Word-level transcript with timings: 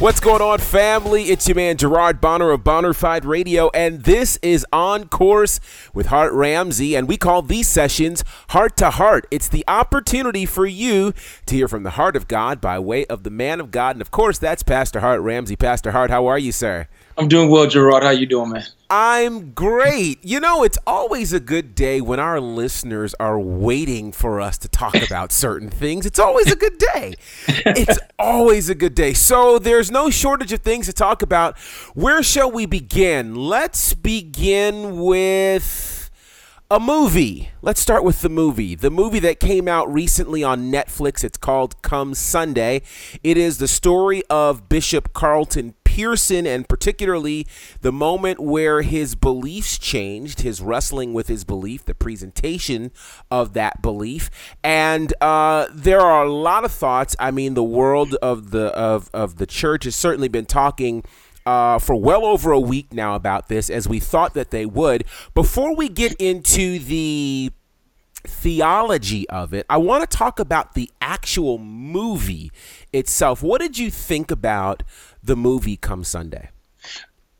What's 0.00 0.18
going 0.18 0.40
on, 0.40 0.60
family? 0.60 1.24
It's 1.24 1.46
your 1.46 1.56
man 1.56 1.76
Gerard 1.76 2.22
Bonner 2.22 2.52
of 2.52 2.64
Bonnerfied 2.64 3.26
Radio, 3.26 3.68
and 3.74 4.02
this 4.04 4.38
is 4.40 4.64
On 4.72 5.06
Course 5.06 5.60
with 5.92 6.06
Hart 6.06 6.32
Ramsey, 6.32 6.94
and 6.94 7.06
we 7.06 7.18
call 7.18 7.42
these 7.42 7.68
sessions 7.68 8.24
Heart 8.48 8.78
to 8.78 8.88
Heart. 8.88 9.26
It's 9.30 9.46
the 9.46 9.62
opportunity 9.68 10.46
for 10.46 10.64
you 10.64 11.12
to 11.44 11.54
hear 11.54 11.68
from 11.68 11.82
the 11.82 11.90
heart 11.90 12.16
of 12.16 12.28
God 12.28 12.62
by 12.62 12.78
way 12.78 13.04
of 13.08 13.24
the 13.24 13.30
man 13.30 13.60
of 13.60 13.70
God, 13.70 13.94
and 13.94 14.00
of 14.00 14.10
course, 14.10 14.38
that's 14.38 14.62
Pastor 14.62 15.00
Hart 15.00 15.20
Ramsey. 15.20 15.54
Pastor 15.54 15.90
Hart, 15.90 16.10
how 16.10 16.26
are 16.26 16.38
you, 16.38 16.50
sir? 16.50 16.88
I'm 17.20 17.28
doing 17.28 17.50
well, 17.50 17.66
Gerard. 17.66 18.02
How 18.02 18.10
you 18.10 18.24
doing, 18.24 18.48
man? 18.48 18.64
I'm 18.88 19.50
great. 19.50 20.24
You 20.24 20.40
know, 20.40 20.62
it's 20.62 20.78
always 20.86 21.34
a 21.34 21.38
good 21.38 21.74
day 21.74 22.00
when 22.00 22.18
our 22.18 22.40
listeners 22.40 23.14
are 23.20 23.38
waiting 23.38 24.10
for 24.10 24.40
us 24.40 24.56
to 24.56 24.70
talk 24.70 24.94
about 25.06 25.30
certain 25.30 25.68
things. 25.68 26.06
It's 26.06 26.18
always 26.18 26.50
a 26.50 26.56
good 26.56 26.78
day. 26.78 27.16
It's 27.46 27.98
always 28.18 28.70
a 28.70 28.74
good 28.74 28.94
day. 28.94 29.12
So 29.12 29.58
there's 29.58 29.90
no 29.90 30.08
shortage 30.08 30.50
of 30.54 30.60
things 30.60 30.86
to 30.86 30.94
talk 30.94 31.20
about. 31.20 31.58
Where 31.92 32.22
shall 32.22 32.50
we 32.50 32.64
begin? 32.64 33.34
Let's 33.34 33.92
begin 33.92 35.02
with 35.02 36.10
a 36.70 36.80
movie. 36.80 37.50
Let's 37.60 37.80
start 37.80 38.02
with 38.02 38.22
the 38.22 38.28
movie. 38.30 38.76
The 38.76 38.90
movie 38.90 39.18
that 39.18 39.40
came 39.40 39.68
out 39.68 39.92
recently 39.92 40.42
on 40.42 40.72
Netflix. 40.72 41.22
It's 41.22 41.36
called 41.36 41.82
Come 41.82 42.14
Sunday. 42.14 42.80
It 43.22 43.36
is 43.36 43.58
the 43.58 43.68
story 43.68 44.22
of 44.30 44.70
Bishop 44.70 45.12
Carlton 45.12 45.74
Pearson 46.00 46.46
and 46.46 46.66
particularly 46.66 47.46
the 47.82 47.92
moment 47.92 48.40
where 48.40 48.80
his 48.80 49.14
beliefs 49.14 49.76
changed, 49.76 50.40
his 50.40 50.62
wrestling 50.62 51.12
with 51.12 51.28
his 51.28 51.44
belief, 51.44 51.84
the 51.84 51.94
presentation 51.94 52.90
of 53.30 53.52
that 53.52 53.82
belief. 53.82 54.30
And 54.64 55.12
uh, 55.20 55.66
there 55.74 56.00
are 56.00 56.24
a 56.24 56.32
lot 56.32 56.64
of 56.64 56.72
thoughts. 56.72 57.14
I 57.18 57.30
mean, 57.30 57.52
the 57.52 57.62
world 57.62 58.14
of 58.22 58.50
the 58.50 58.68
of, 58.68 59.10
of 59.12 59.36
the 59.36 59.46
church 59.46 59.84
has 59.84 59.94
certainly 59.94 60.28
been 60.28 60.46
talking 60.46 61.04
uh, 61.44 61.78
for 61.78 61.96
well 61.96 62.24
over 62.24 62.50
a 62.50 62.60
week 62.60 62.94
now 62.94 63.14
about 63.14 63.48
this, 63.48 63.68
as 63.68 63.86
we 63.86 64.00
thought 64.00 64.32
that 64.32 64.50
they 64.50 64.64
would. 64.64 65.04
Before 65.34 65.76
we 65.76 65.90
get 65.90 66.14
into 66.14 66.78
the 66.78 67.52
theology 68.24 69.28
of 69.28 69.52
it, 69.52 69.66
I 69.68 69.76
want 69.76 70.08
to 70.08 70.16
talk 70.16 70.38
about 70.38 70.72
the 70.72 70.90
actual 71.02 71.58
movie 71.58 72.50
itself. 72.92 73.42
What 73.42 73.60
did 73.60 73.78
you 73.78 73.90
think 73.90 74.30
about 74.30 74.82
the 75.22 75.36
movie 75.36 75.76
Come 75.76 76.04
Sunday? 76.04 76.50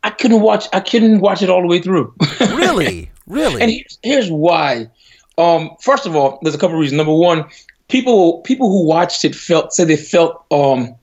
I 0.03 0.09
couldn't 0.09 0.41
watch. 0.41 0.67
I 0.73 0.79
couldn't 0.79 1.19
watch 1.19 1.41
it 1.41 1.49
all 1.49 1.61
the 1.61 1.67
way 1.67 1.79
through. 1.79 2.13
really, 2.39 3.11
really. 3.27 3.61
And 3.61 3.71
here's, 3.71 3.99
here's 4.03 4.31
why. 4.31 4.89
Um, 5.37 5.71
first 5.79 6.05
of 6.05 6.15
all, 6.15 6.39
there's 6.41 6.55
a 6.55 6.57
couple 6.57 6.75
of 6.75 6.81
reasons. 6.81 6.97
Number 6.97 7.13
one, 7.13 7.45
people 7.87 8.39
people 8.41 8.69
who 8.69 8.85
watched 8.85 9.23
it 9.25 9.35
felt 9.35 9.73
said 9.73 9.87
they 9.87 9.97
felt 9.97 10.43
um, 10.51 10.95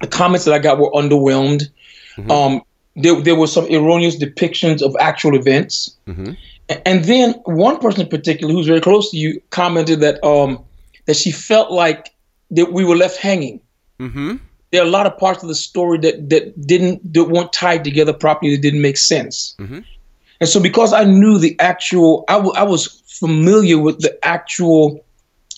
the 0.00 0.06
comments 0.06 0.44
that 0.44 0.54
I 0.54 0.58
got 0.58 0.78
were 0.78 0.90
underwhelmed. 0.90 1.68
Mm-hmm. 2.16 2.30
Um, 2.30 2.62
there, 2.96 3.20
there 3.20 3.36
were 3.36 3.46
some 3.46 3.64
erroneous 3.72 4.18
depictions 4.18 4.82
of 4.82 4.94
actual 5.00 5.34
events. 5.34 5.96
Mm-hmm. 6.06 6.32
And 6.86 7.04
then 7.04 7.32
one 7.44 7.78
person 7.78 8.02
in 8.02 8.08
particular, 8.08 8.52
who's 8.52 8.66
very 8.66 8.80
close 8.80 9.10
to 9.10 9.16
you, 9.16 9.40
commented 9.50 10.00
that 10.00 10.22
um, 10.24 10.62
that 11.06 11.16
she 11.16 11.30
felt 11.30 11.70
like 11.70 12.12
that 12.50 12.72
we 12.72 12.84
were 12.84 12.96
left 12.96 13.18
hanging. 13.18 13.60
Mm-hmm. 13.98 14.36
There 14.72 14.82
are 14.82 14.86
a 14.86 14.90
lot 14.90 15.06
of 15.06 15.16
parts 15.18 15.42
of 15.42 15.48
the 15.48 15.54
story 15.54 15.98
that 15.98 16.30
that 16.30 16.66
didn't 16.66 17.12
that 17.12 17.24
weren't 17.24 17.52
tied 17.52 17.84
together 17.84 18.12
properly. 18.12 18.56
That 18.56 18.62
didn't 18.62 18.82
make 18.82 18.96
sense. 18.96 19.54
Mm-hmm. 19.58 19.80
And 20.40 20.48
so, 20.48 20.58
because 20.60 20.92
I 20.92 21.04
knew 21.04 21.38
the 21.38 21.54
actual, 21.60 22.24
I, 22.26 22.32
w- 22.32 22.54
I 22.56 22.64
was 22.64 23.00
familiar 23.06 23.78
with 23.78 24.00
the 24.00 24.18
actual 24.26 25.04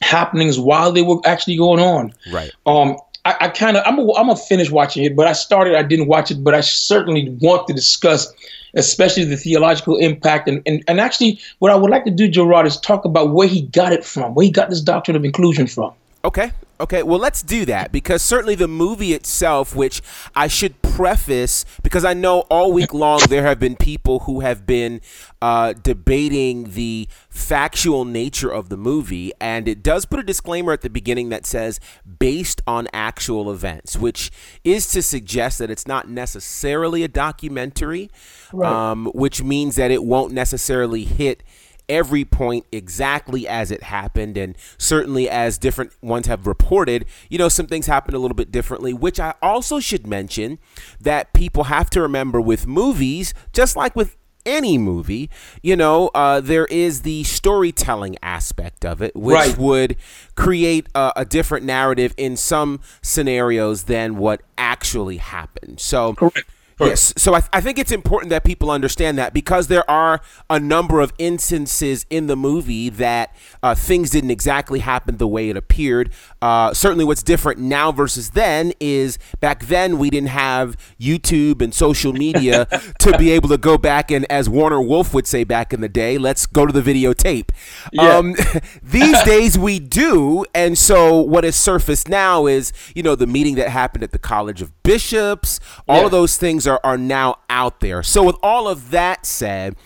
happenings 0.02 0.58
while 0.58 0.92
they 0.92 1.00
were 1.00 1.20
actually 1.24 1.56
going 1.56 1.80
on. 1.80 2.12
Right. 2.30 2.50
Um, 2.66 2.98
I, 3.24 3.36
I 3.40 3.48
kind 3.48 3.76
of 3.76 3.82
I'm 3.86 3.98
a, 3.98 4.02
I'm 4.14 4.26
gonna 4.26 4.36
finish 4.36 4.70
watching 4.70 5.04
it, 5.04 5.16
but 5.16 5.26
I 5.26 5.32
started. 5.32 5.74
I 5.74 5.82
didn't 5.82 6.08
watch 6.08 6.30
it, 6.30 6.44
but 6.44 6.54
I 6.54 6.60
certainly 6.60 7.30
want 7.40 7.66
to 7.68 7.72
discuss, 7.72 8.30
especially 8.74 9.24
the 9.24 9.36
theological 9.36 9.96
impact 9.96 10.48
and 10.48 10.60
and, 10.66 10.84
and 10.86 11.00
actually 11.00 11.40
what 11.60 11.70
I 11.72 11.76
would 11.76 11.90
like 11.90 12.04
to 12.04 12.10
do, 12.10 12.28
Gerard, 12.28 12.66
is 12.66 12.76
talk 12.78 13.04
about 13.04 13.30
where 13.30 13.48
he 13.48 13.62
got 13.62 13.92
it 13.92 14.04
from, 14.04 14.34
where 14.34 14.44
he 14.44 14.50
got 14.50 14.68
this 14.70 14.80
doctrine 14.80 15.16
of 15.16 15.24
inclusion 15.24 15.66
from. 15.66 15.92
Okay. 16.24 16.52
Okay, 16.80 17.02
well, 17.02 17.18
let's 17.18 17.42
do 17.42 17.64
that 17.66 17.92
because 17.92 18.20
certainly 18.20 18.56
the 18.56 18.68
movie 18.68 19.12
itself, 19.12 19.76
which 19.76 20.02
I 20.34 20.48
should 20.48 20.80
preface 20.82 21.64
because 21.82 22.04
I 22.04 22.14
know 22.14 22.40
all 22.50 22.72
week 22.72 22.92
long 22.92 23.20
there 23.28 23.44
have 23.44 23.58
been 23.60 23.76
people 23.76 24.20
who 24.20 24.40
have 24.40 24.66
been 24.66 25.00
uh, 25.40 25.72
debating 25.72 26.72
the 26.72 27.08
factual 27.28 28.04
nature 28.04 28.50
of 28.50 28.68
the 28.70 28.76
movie, 28.76 29.32
and 29.40 29.68
it 29.68 29.82
does 29.82 30.04
put 30.04 30.18
a 30.18 30.22
disclaimer 30.22 30.72
at 30.72 30.82
the 30.82 30.90
beginning 30.90 31.28
that 31.28 31.46
says 31.46 31.78
based 32.18 32.60
on 32.66 32.88
actual 32.92 33.52
events, 33.52 33.96
which 33.96 34.32
is 34.64 34.86
to 34.88 35.02
suggest 35.02 35.58
that 35.58 35.70
it's 35.70 35.86
not 35.86 36.08
necessarily 36.08 37.02
a 37.04 37.08
documentary, 37.08 38.10
right. 38.52 38.90
um, 38.90 39.06
which 39.14 39.42
means 39.42 39.76
that 39.76 39.90
it 39.90 40.04
won't 40.04 40.32
necessarily 40.32 41.04
hit 41.04 41.42
every 41.88 42.24
point 42.24 42.64
exactly 42.72 43.46
as 43.46 43.70
it 43.70 43.82
happened 43.84 44.36
and 44.36 44.56
certainly 44.78 45.28
as 45.28 45.58
different 45.58 45.92
ones 46.02 46.26
have 46.26 46.46
reported 46.46 47.04
you 47.28 47.38
know 47.38 47.48
some 47.48 47.66
things 47.66 47.86
happened 47.86 48.14
a 48.14 48.18
little 48.18 48.34
bit 48.34 48.50
differently 48.50 48.92
which 48.92 49.20
i 49.20 49.34
also 49.42 49.78
should 49.78 50.06
mention 50.06 50.58
that 51.00 51.32
people 51.32 51.64
have 51.64 51.90
to 51.90 52.00
remember 52.00 52.40
with 52.40 52.66
movies 52.66 53.34
just 53.52 53.76
like 53.76 53.94
with 53.94 54.16
any 54.46 54.78
movie, 54.78 55.30
you 55.62 55.76
know, 55.76 56.10
uh, 56.14 56.40
there 56.40 56.66
is 56.66 57.02
the 57.02 57.24
storytelling 57.24 58.16
aspect 58.22 58.84
of 58.84 59.00
it, 59.02 59.14
which 59.16 59.34
right. 59.34 59.58
would 59.58 59.96
create 60.34 60.86
a, 60.94 61.12
a, 61.16 61.24
different 61.24 61.64
narrative 61.64 62.14
in 62.16 62.36
some 62.36 62.80
scenarios 63.02 63.84
than 63.84 64.16
what 64.16 64.42
actually 64.58 65.16
happened. 65.16 65.80
So, 65.80 66.14
Correct. 66.14 66.44
Yes. 66.80 67.14
So 67.16 67.34
I, 67.34 67.40
th- 67.40 67.50
I 67.52 67.60
think 67.60 67.78
it's 67.78 67.92
important 67.92 68.30
that 68.30 68.44
people 68.44 68.70
understand 68.70 69.18
that 69.18 69.32
because 69.32 69.68
there 69.68 69.88
are 69.88 70.20
a 70.50 70.58
number 70.58 71.00
of 71.00 71.12
instances 71.18 72.06
in 72.10 72.26
the 72.26 72.36
movie 72.36 72.88
that 72.88 73.34
uh, 73.62 73.74
things 73.74 74.10
didn't 74.10 74.30
exactly 74.30 74.80
happen 74.80 75.16
the 75.18 75.28
way 75.28 75.50
it 75.50 75.56
appeared. 75.56 76.10
Uh, 76.42 76.74
certainly, 76.74 77.04
what's 77.04 77.22
different 77.22 77.60
now 77.60 77.92
versus 77.92 78.30
then 78.30 78.72
is 78.80 79.18
back 79.40 79.66
then 79.66 79.98
we 79.98 80.10
didn't 80.10 80.28
have 80.28 80.76
YouTube 81.00 81.62
and 81.62 81.72
social 81.74 82.12
media 82.12 82.66
to 82.98 83.16
be 83.18 83.30
able 83.30 83.48
to 83.48 83.58
go 83.58 83.78
back 83.78 84.10
and, 84.10 84.26
as 84.30 84.48
Warner 84.48 84.80
Wolf 84.80 85.14
would 85.14 85.26
say 85.26 85.44
back 85.44 85.72
in 85.72 85.80
the 85.80 85.88
day, 85.88 86.18
let's 86.18 86.46
go 86.46 86.66
to 86.66 86.72
the 86.72 86.82
videotape. 86.82 87.50
Yeah. 87.92 88.16
Um, 88.16 88.34
these 88.82 89.22
days 89.24 89.58
we 89.58 89.78
do. 89.78 90.44
And 90.54 90.76
so 90.76 91.20
what 91.20 91.44
has 91.44 91.56
surfaced 91.56 92.08
now 92.08 92.46
is, 92.46 92.72
you 92.94 93.02
know, 93.02 93.14
the 93.14 93.26
meeting 93.26 93.54
that 93.56 93.68
happened 93.68 94.04
at 94.04 94.12
the 94.12 94.18
College 94.18 94.62
of 94.62 94.82
Bishops, 94.82 95.60
all 95.88 96.00
yeah. 96.00 96.04
of 96.06 96.10
those 96.10 96.36
things 96.36 96.63
things 96.64 96.66
are, 96.66 96.80
are 96.84 96.98
now 96.98 97.38
out 97.50 97.80
there. 97.80 98.02
So, 98.02 98.22
with 98.24 98.36
all 98.42 98.68
of 98.68 98.90
that 98.90 99.26
said, 99.26 99.76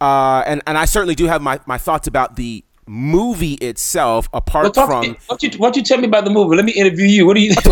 uh, 0.00 0.42
and, 0.46 0.62
and 0.66 0.76
I 0.76 0.84
certainly 0.84 1.14
do 1.14 1.26
have 1.26 1.42
my, 1.42 1.60
my 1.66 1.78
thoughts 1.78 2.06
about 2.06 2.36
the 2.36 2.64
movie 2.86 3.54
itself, 3.54 4.28
apart 4.32 4.64
well, 4.64 4.72
talk, 4.72 4.88
from. 4.88 5.04
Why 5.06 5.16
don't, 5.28 5.42
you, 5.42 5.50
don't 5.50 5.76
you 5.76 5.82
tell 5.82 5.98
me 5.98 6.06
about 6.06 6.24
the 6.24 6.30
movie? 6.30 6.56
Let 6.56 6.64
me 6.64 6.72
interview 6.72 7.06
you. 7.06 7.26
What 7.26 7.34
do 7.34 7.40
you. 7.40 7.54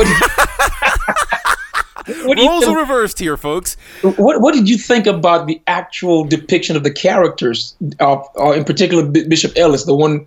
What 2.24 2.36
do 2.36 2.42
you 2.42 2.48
What 2.48 2.64
Roles 2.64 2.64
are 2.64 2.78
reversed 2.78 3.20
here, 3.20 3.36
folks. 3.36 3.76
What 4.02 4.40
What 4.40 4.54
did 4.54 4.68
you 4.68 4.76
think 4.76 5.06
about 5.06 5.46
the 5.46 5.62
actual 5.68 6.24
depiction 6.24 6.74
of 6.74 6.82
the 6.82 6.90
characters, 6.90 7.76
uh, 8.00 8.20
uh, 8.36 8.50
in 8.50 8.64
particular 8.64 9.06
B- 9.06 9.22
Bishop 9.28 9.52
Ellis, 9.54 9.84
the 9.84 9.94
one 9.94 10.26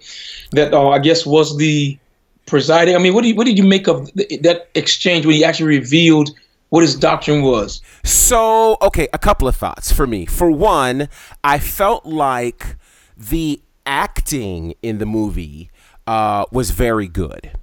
that 0.52 0.74
uh, 0.74 0.88
I 0.88 1.00
guess 1.00 1.26
was 1.26 1.58
the 1.58 1.98
presiding? 2.46 2.96
I 2.96 3.00
mean, 3.00 3.14
what 3.14 3.24
do 3.24 3.28
you, 3.28 3.36
what 3.36 3.46
did 3.46 3.58
you 3.58 3.66
make 3.66 3.90
of 3.90 4.10
th- 4.14 4.40
that 4.44 4.70
exchange 4.74 5.26
when 5.26 5.36
he 5.36 5.44
actually 5.44 5.78
revealed 5.78 6.30
what 6.76 6.82
his 6.82 6.94
doctrine 6.94 7.42
was. 7.42 7.82
So, 8.04 8.76
okay, 8.82 9.08
a 9.14 9.18
couple 9.18 9.48
of 9.48 9.56
thoughts 9.56 9.94
for 9.94 10.06
me. 10.06 10.26
For 10.26 10.52
one, 10.52 11.08
I 11.42 11.58
felt 11.58 12.06
like 12.06 12.76
the 13.16 13.62
acting 13.86 14.74
in 14.82 14.98
the 14.98 15.06
movie 15.06 15.72
uh, 16.06 16.44
was 16.52 16.72
very 16.72 17.08
good. 17.08 17.54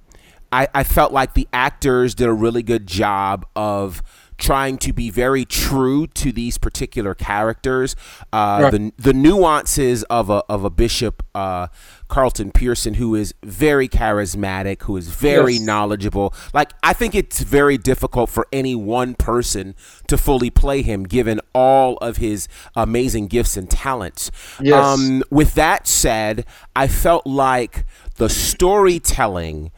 I, 0.51 0.67
I 0.73 0.83
felt 0.83 1.11
like 1.11 1.35
the 1.35 1.47
actors 1.53 2.15
did 2.15 2.27
a 2.27 2.33
really 2.33 2.63
good 2.63 2.87
job 2.87 3.45
of 3.55 4.01
trying 4.43 4.77
to 4.77 4.91
be 4.91 5.09
very 5.09 5.45
true 5.45 6.05
to 6.07 6.31
these 6.31 6.57
particular 6.57 7.15
characters. 7.15 7.95
Uh, 8.31 8.59
right. 8.63 8.71
The 8.71 8.91
the 8.97 9.13
nuances 9.13 10.03
of 10.03 10.29
a 10.29 10.43
of 10.49 10.63
a 10.65 10.69
bishop. 10.69 11.23
Uh, 11.33 11.67
Carlton 12.09 12.51
Pearson, 12.51 12.93
who 12.95 13.15
is 13.15 13.33
very 13.41 13.89
charismatic, 13.89 14.83
who 14.83 14.95
is 14.97 15.07
very 15.07 15.53
yes. 15.53 15.61
knowledgeable. 15.63 16.31
Like, 16.53 16.71
I 16.83 16.93
think 16.93 17.15
it's 17.15 17.39
very 17.39 17.75
difficult 17.75 18.29
for 18.29 18.47
any 18.53 18.75
one 18.75 19.15
person 19.15 19.73
to 20.09 20.15
fully 20.15 20.51
play 20.51 20.83
him, 20.83 21.05
given 21.05 21.41
all 21.55 21.97
of 21.97 22.17
his 22.17 22.47
amazing 22.75 23.29
gifts 23.29 23.57
and 23.57 23.67
talents. 23.67 24.29
Yes. 24.61 24.75
Um, 24.75 25.23
with 25.31 25.55
that 25.55 25.87
said, 25.87 26.45
I 26.75 26.87
felt 26.87 27.25
like 27.25 27.83
the 28.17 28.29
storytelling 28.29 29.71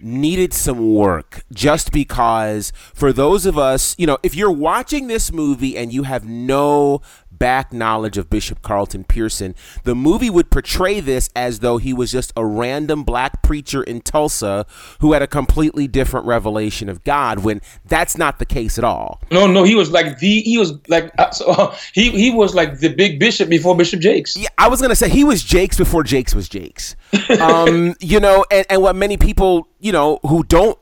needed 0.00 0.52
some 0.52 0.94
work 0.94 1.44
just 1.52 1.92
because 1.92 2.72
for 2.94 3.12
those 3.12 3.46
of 3.46 3.58
us, 3.58 3.94
you 3.98 4.06
know, 4.06 4.18
if 4.22 4.34
you're 4.34 4.50
watching 4.50 5.06
this 5.06 5.32
movie 5.32 5.76
and 5.76 5.92
you 5.92 6.04
have 6.04 6.24
no 6.24 7.00
back 7.38 7.72
knowledge 7.72 8.18
of 8.18 8.30
Bishop 8.30 8.62
Carlton 8.62 9.04
Pearson, 9.04 9.54
the 9.84 9.94
movie 9.94 10.30
would 10.30 10.50
portray 10.50 11.00
this 11.00 11.30
as 11.36 11.60
though 11.60 11.78
he 11.78 11.92
was 11.92 12.12
just 12.12 12.32
a 12.36 12.44
random 12.44 13.04
black 13.04 13.42
preacher 13.42 13.82
in 13.82 14.00
Tulsa 14.00 14.66
who 15.00 15.12
had 15.12 15.22
a 15.22 15.26
completely 15.26 15.86
different 15.86 16.26
revelation 16.26 16.88
of 16.88 17.04
God 17.04 17.40
when 17.40 17.60
that's 17.84 18.16
not 18.16 18.38
the 18.38 18.46
case 18.46 18.78
at 18.78 18.84
all. 18.84 19.20
No, 19.30 19.46
no, 19.46 19.62
he 19.62 19.74
was 19.74 19.90
like 19.90 20.18
the 20.18 20.40
he 20.40 20.58
was 20.58 20.74
like 20.88 21.10
uh, 21.18 21.30
so, 21.30 21.46
uh, 21.46 21.76
he 21.92 22.10
he 22.10 22.30
was 22.30 22.54
like 22.54 22.78
the 22.80 22.88
big 22.88 23.18
bishop 23.18 23.48
before 23.48 23.76
Bishop 23.76 24.00
Jakes. 24.00 24.36
Yeah, 24.36 24.48
I 24.58 24.68
was 24.68 24.80
going 24.80 24.90
to 24.90 24.96
say 24.96 25.08
he 25.08 25.24
was 25.24 25.42
Jakes 25.42 25.76
before 25.76 26.02
Jakes 26.02 26.34
was 26.34 26.48
Jakes. 26.48 26.96
um, 27.40 27.94
you 28.00 28.20
know, 28.20 28.44
and, 28.50 28.66
and 28.68 28.82
what 28.82 28.96
many 28.96 29.16
people, 29.16 29.68
you 29.80 29.92
know, 29.92 30.18
who 30.22 30.42
don't 30.44 30.78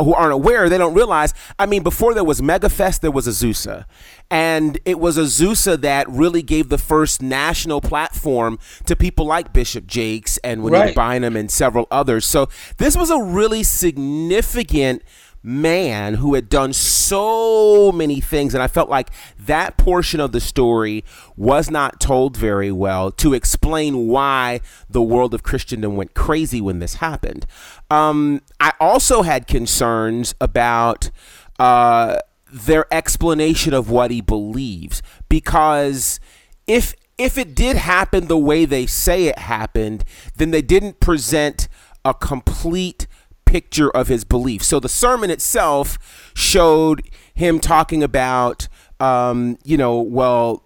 who 0.00 0.14
aren't 0.14 0.32
aware, 0.32 0.68
they 0.68 0.78
don't 0.78 0.94
realize. 0.94 1.32
I 1.58 1.66
mean, 1.66 1.82
before 1.82 2.14
there 2.14 2.24
was 2.24 2.40
MegaFest, 2.40 3.00
there 3.00 3.10
was 3.10 3.26
Azusa. 3.26 3.84
And 4.30 4.78
it 4.84 4.98
was 4.98 5.16
Azusa 5.16 5.80
that 5.82 6.08
really 6.08 6.42
gave 6.42 6.68
the 6.68 6.78
first 6.78 7.22
national 7.22 7.80
platform 7.80 8.58
to 8.86 8.96
people 8.96 9.26
like 9.26 9.52
Bishop 9.52 9.86
Jakes 9.86 10.38
and 10.38 10.62
Juanita 10.62 10.86
right. 10.86 10.94
Bynum 10.94 11.36
and 11.36 11.50
several 11.50 11.86
others. 11.90 12.24
So 12.24 12.48
this 12.78 12.96
was 12.96 13.10
a 13.10 13.22
really 13.22 13.62
significant 13.62 15.02
man 15.44 16.14
who 16.14 16.34
had 16.34 16.48
done 16.48 16.72
so 16.72 17.92
many 17.92 18.18
things. 18.18 18.54
And 18.54 18.62
I 18.62 18.66
felt 18.66 18.88
like 18.88 19.10
that 19.38 19.76
portion 19.76 20.18
of 20.18 20.32
the 20.32 20.40
story 20.40 21.04
was 21.36 21.70
not 21.70 22.00
told 22.00 22.36
very 22.36 22.72
well 22.72 23.12
to 23.12 23.34
explain 23.34 24.08
why 24.08 24.60
the 24.88 25.02
world 25.02 25.34
of 25.34 25.42
Christendom 25.42 25.96
went 25.96 26.14
crazy 26.14 26.62
when 26.62 26.78
this 26.78 26.94
happened. 26.94 27.44
Um, 27.90 28.40
I 28.58 28.72
also 28.80 29.22
had 29.22 29.46
concerns 29.46 30.34
about. 30.40 31.10
Uh, 31.58 32.18
their 32.54 32.86
explanation 32.94 33.74
of 33.74 33.90
what 33.90 34.12
he 34.12 34.20
believes 34.20 35.02
because 35.28 36.20
if 36.68 36.94
if 37.18 37.36
it 37.36 37.52
did 37.52 37.76
happen 37.76 38.28
the 38.28 38.38
way 38.38 38.64
they 38.64 38.86
say 38.86 39.24
it 39.26 39.38
happened 39.40 40.04
then 40.36 40.52
they 40.52 40.62
didn't 40.62 41.00
present 41.00 41.68
a 42.04 42.14
complete 42.14 43.03
picture 43.44 43.90
of 43.90 44.08
his 44.08 44.24
beliefs. 44.24 44.66
So 44.66 44.80
the 44.80 44.88
sermon 44.88 45.30
itself 45.30 46.30
showed 46.34 47.02
him 47.34 47.60
talking 47.60 48.02
about, 48.02 48.68
um, 49.00 49.58
you 49.64 49.76
know, 49.76 50.00
well, 50.00 50.62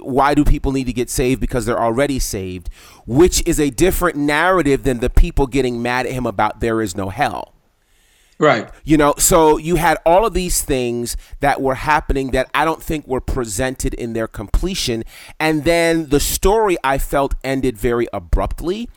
why 0.00 0.34
do 0.34 0.44
people 0.44 0.72
need 0.72 0.84
to 0.84 0.92
get 0.92 1.10
saved 1.10 1.40
because 1.40 1.66
they're 1.66 1.80
already 1.80 2.18
saved, 2.18 2.68
which 3.06 3.42
is 3.46 3.58
a 3.58 3.70
different 3.70 4.16
narrative 4.16 4.82
than 4.84 4.98
the 5.00 5.10
people 5.10 5.46
getting 5.46 5.82
mad 5.82 6.06
at 6.06 6.12
him 6.12 6.26
about 6.26 6.60
there 6.60 6.80
is 6.80 6.96
no 6.96 7.08
hell. 7.08 7.54
Right. 8.38 8.68
You 8.84 8.98
know, 8.98 9.14
so 9.16 9.56
you 9.56 9.76
had 9.76 9.96
all 10.04 10.26
of 10.26 10.34
these 10.34 10.62
things 10.62 11.16
that 11.40 11.62
were 11.62 11.74
happening 11.74 12.32
that 12.32 12.50
I 12.52 12.66
don't 12.66 12.82
think 12.82 13.06
were 13.06 13.20
presented 13.20 13.94
in 13.94 14.12
their 14.12 14.28
completion. 14.28 15.04
And 15.40 15.64
then 15.64 16.10
the 16.10 16.20
story 16.20 16.76
I 16.84 16.98
felt 16.98 17.34
ended 17.42 17.78
very 17.78 18.06
abruptly. 18.12 18.90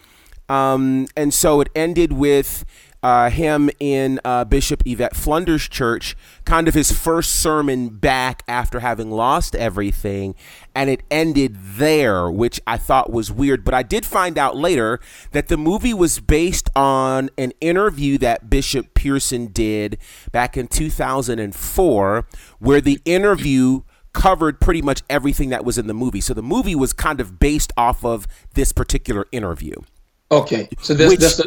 Um, 0.50 1.08
and 1.16 1.34
so 1.34 1.62
it 1.62 1.70
ended 1.74 2.12
with 2.12 2.66
uh, 3.02 3.30
him 3.30 3.70
in 3.80 4.20
uh, 4.26 4.44
Bishop 4.46 4.84
Yvette 4.86 5.16
Flunder's 5.16 5.68
church, 5.70 6.18
kind 6.46 6.68
of 6.68 6.74
his 6.74 6.92
first 6.92 7.36
sermon 7.36 7.90
back 7.90 8.44
after 8.48 8.82
having 8.82 9.10
lost 9.10 9.56
everything, 9.56 10.36
and 10.76 10.90
it 10.90 11.04
ended 11.10 11.58
there, 11.60 12.30
which 12.30 12.60
I 12.68 12.78
thought 12.78 13.12
was 13.12 13.32
weird. 13.32 13.64
But 13.64 13.74
I 13.74 13.84
did 13.84 14.06
find 14.06 14.38
out 14.38 14.58
later 14.58 15.00
that 15.32 15.48
the 15.48 15.58
movie 15.58 15.94
was 15.94 16.20
based 16.20 16.70
on 16.76 17.30
an 17.38 17.54
interview 17.62 18.18
that 18.18 18.50
Bishop 18.50 18.94
Pearson 18.94 19.48
did 19.48 19.98
back 20.32 20.58
in 20.58 20.68
2004, 20.68 22.26
where 22.60 22.82
the 22.82 23.00
interview 23.06 23.82
covered 24.12 24.60
pretty 24.60 24.82
much 24.82 25.04
everything 25.10 25.50
that 25.50 25.64
was 25.64 25.78
in 25.78 25.88
the 25.88 25.94
movie. 25.94 26.20
So 26.22 26.34
the 26.34 26.42
movie 26.42 26.76
was 26.76 26.94
kind 26.94 27.22
of 27.22 27.40
based 27.40 27.72
off 27.78 28.04
of 28.04 28.28
this 28.54 28.72
particular 28.72 29.26
interview. 29.32 29.76
Okay, 30.32 30.70
so 30.82 30.94
this, 30.94 31.10
Which, 31.10 31.20
that's 31.20 31.42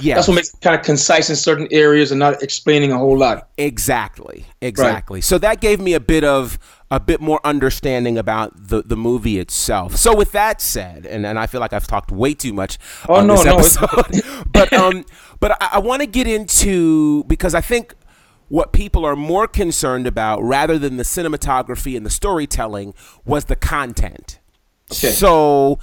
yeah, 0.00 0.16
that's 0.16 0.26
what 0.26 0.34
makes 0.34 0.52
it 0.52 0.60
kind 0.60 0.78
of 0.78 0.84
concise 0.84 1.30
in 1.30 1.36
certain 1.36 1.68
areas 1.70 2.10
and 2.10 2.18
not 2.18 2.42
explaining 2.42 2.90
a 2.90 2.98
whole 2.98 3.16
lot. 3.16 3.48
Exactly, 3.56 4.44
exactly. 4.60 5.18
Right. 5.18 5.24
So 5.24 5.38
that 5.38 5.60
gave 5.60 5.80
me 5.80 5.94
a 5.94 6.00
bit 6.00 6.24
of 6.24 6.58
a 6.90 6.98
bit 6.98 7.20
more 7.20 7.40
understanding 7.44 8.18
about 8.18 8.52
the 8.68 8.82
the 8.82 8.96
movie 8.96 9.38
itself. 9.38 9.96
So 9.96 10.14
with 10.14 10.32
that 10.32 10.60
said, 10.60 11.06
and, 11.06 11.24
and 11.24 11.38
I 11.38 11.46
feel 11.46 11.60
like 11.60 11.72
I've 11.72 11.86
talked 11.86 12.10
way 12.10 12.34
too 12.34 12.52
much 12.52 12.78
oh, 13.08 13.16
on 13.16 13.26
no, 13.28 13.36
this 13.36 13.76
episode, 13.80 14.24
no, 14.24 14.42
but 14.52 14.72
um, 14.72 15.04
but 15.38 15.52
I, 15.62 15.70
I 15.74 15.78
want 15.78 16.02
to 16.02 16.06
get 16.06 16.26
into 16.26 17.24
because 17.24 17.54
I 17.54 17.60
think 17.60 17.94
what 18.48 18.72
people 18.72 19.04
are 19.04 19.16
more 19.16 19.46
concerned 19.46 20.06
about 20.06 20.42
rather 20.42 20.78
than 20.78 20.96
the 20.96 21.02
cinematography 21.02 21.96
and 21.96 22.04
the 22.04 22.10
storytelling 22.10 22.94
was 23.24 23.46
the 23.46 23.56
content. 23.56 24.38
Okay. 24.92 25.10
So 25.10 25.78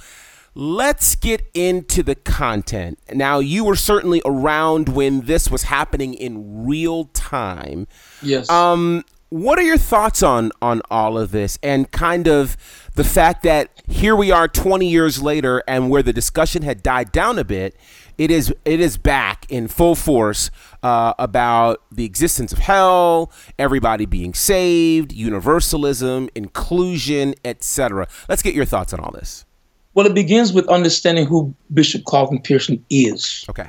Let's 0.54 1.14
get 1.14 1.48
into 1.54 2.02
the 2.02 2.14
content. 2.14 2.98
Now, 3.12 3.38
you 3.38 3.64
were 3.64 3.76
certainly 3.76 4.20
around 4.24 4.90
when 4.90 5.22
this 5.22 5.50
was 5.50 5.64
happening 5.64 6.12
in 6.14 6.66
real 6.66 7.06
time. 7.06 7.86
Yes. 8.20 8.50
Um, 8.50 9.04
what 9.32 9.58
are 9.58 9.62
your 9.62 9.78
thoughts 9.78 10.22
on 10.22 10.52
on 10.60 10.82
all 10.90 11.16
of 11.16 11.30
this 11.30 11.58
and 11.62 11.90
kind 11.90 12.28
of 12.28 12.54
the 12.96 13.02
fact 13.02 13.42
that 13.44 13.70
here 13.88 14.14
we 14.14 14.30
are 14.30 14.46
20 14.46 14.86
years 14.86 15.22
later 15.22 15.62
and 15.66 15.88
where 15.88 16.02
the 16.02 16.12
discussion 16.12 16.60
had 16.60 16.82
died 16.82 17.10
down 17.12 17.38
a 17.38 17.44
bit 17.44 17.74
it 18.18 18.30
is 18.30 18.54
it 18.66 18.78
is 18.78 18.98
back 18.98 19.46
in 19.48 19.68
full 19.68 19.94
force 19.94 20.50
uh, 20.82 21.14
about 21.18 21.82
the 21.90 22.04
existence 22.04 22.52
of 22.52 22.58
hell 22.58 23.32
everybody 23.58 24.04
being 24.04 24.34
saved 24.34 25.12
universalism 25.12 26.28
inclusion 26.34 27.34
etc 27.42 28.06
let's 28.28 28.42
get 28.42 28.54
your 28.54 28.66
thoughts 28.66 28.92
on 28.92 29.00
all 29.00 29.12
this 29.12 29.46
well, 29.94 30.06
it 30.06 30.14
begins 30.14 30.52
with 30.52 30.68
understanding 30.68 31.26
who 31.26 31.54
Bishop 31.72 32.04
Carlton 32.04 32.40
Pearson 32.40 32.84
is. 32.90 33.44
Okay. 33.48 33.68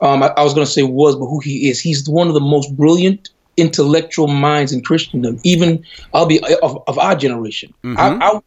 Um, 0.00 0.22
I, 0.22 0.28
I 0.36 0.42
was 0.42 0.54
going 0.54 0.66
to 0.66 0.70
say 0.70 0.82
was, 0.82 1.16
but 1.16 1.26
who 1.26 1.40
he 1.40 1.68
is. 1.68 1.80
He's 1.80 2.08
one 2.08 2.28
of 2.28 2.34
the 2.34 2.40
most 2.40 2.74
brilliant 2.76 3.30
intellectual 3.56 4.26
minds 4.26 4.72
in 4.72 4.82
Christendom, 4.82 5.38
even 5.44 5.84
I'll 6.14 6.26
be 6.26 6.40
of, 6.62 6.82
of 6.86 6.98
our 6.98 7.14
generation. 7.14 7.74
Mm-hmm. 7.84 7.98
I, 8.22 8.26
I, 8.26 8.40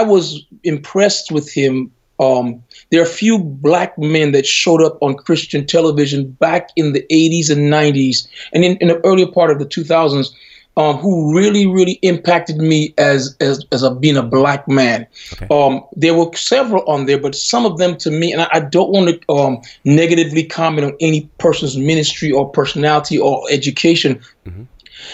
I 0.00 0.02
was 0.02 0.44
impressed 0.62 1.32
with 1.32 1.52
him. 1.52 1.90
Um, 2.20 2.62
there 2.90 3.00
are 3.00 3.04
a 3.04 3.08
few 3.08 3.38
black 3.38 3.98
men 3.98 4.32
that 4.32 4.46
showed 4.46 4.82
up 4.82 4.98
on 5.00 5.14
Christian 5.14 5.66
television 5.66 6.30
back 6.32 6.68
in 6.76 6.92
the 6.92 7.04
80s 7.10 7.50
and 7.50 7.72
90s, 7.72 8.28
and 8.52 8.64
in, 8.64 8.76
in 8.76 8.88
the 8.88 9.04
earlier 9.04 9.26
part 9.26 9.50
of 9.50 9.58
the 9.58 9.66
2000s 9.66 10.28
um, 10.76 10.96
who 10.96 11.36
really, 11.36 11.66
really 11.66 11.98
impacted 12.02 12.56
me 12.56 12.94
as 12.96 13.36
as 13.40 13.64
as 13.72 13.82
a 13.82 13.94
being 13.94 14.16
a 14.16 14.22
black 14.22 14.66
man. 14.66 15.06
Okay. 15.34 15.46
Um, 15.50 15.84
there 15.94 16.14
were 16.14 16.30
several 16.34 16.82
on 16.88 17.06
there, 17.06 17.18
but 17.18 17.34
some 17.34 17.66
of 17.66 17.78
them 17.78 17.96
to 17.98 18.10
me, 18.10 18.32
and 18.32 18.42
I, 18.42 18.48
I 18.52 18.60
don't 18.60 18.90
want 18.90 19.08
to 19.08 19.32
um, 19.32 19.60
negatively 19.84 20.44
comment 20.44 20.86
on 20.86 20.96
any 21.00 21.28
person's 21.38 21.76
ministry 21.76 22.30
or 22.30 22.48
personality 22.48 23.18
or 23.18 23.44
education, 23.50 24.20
mm-hmm. 24.46 24.62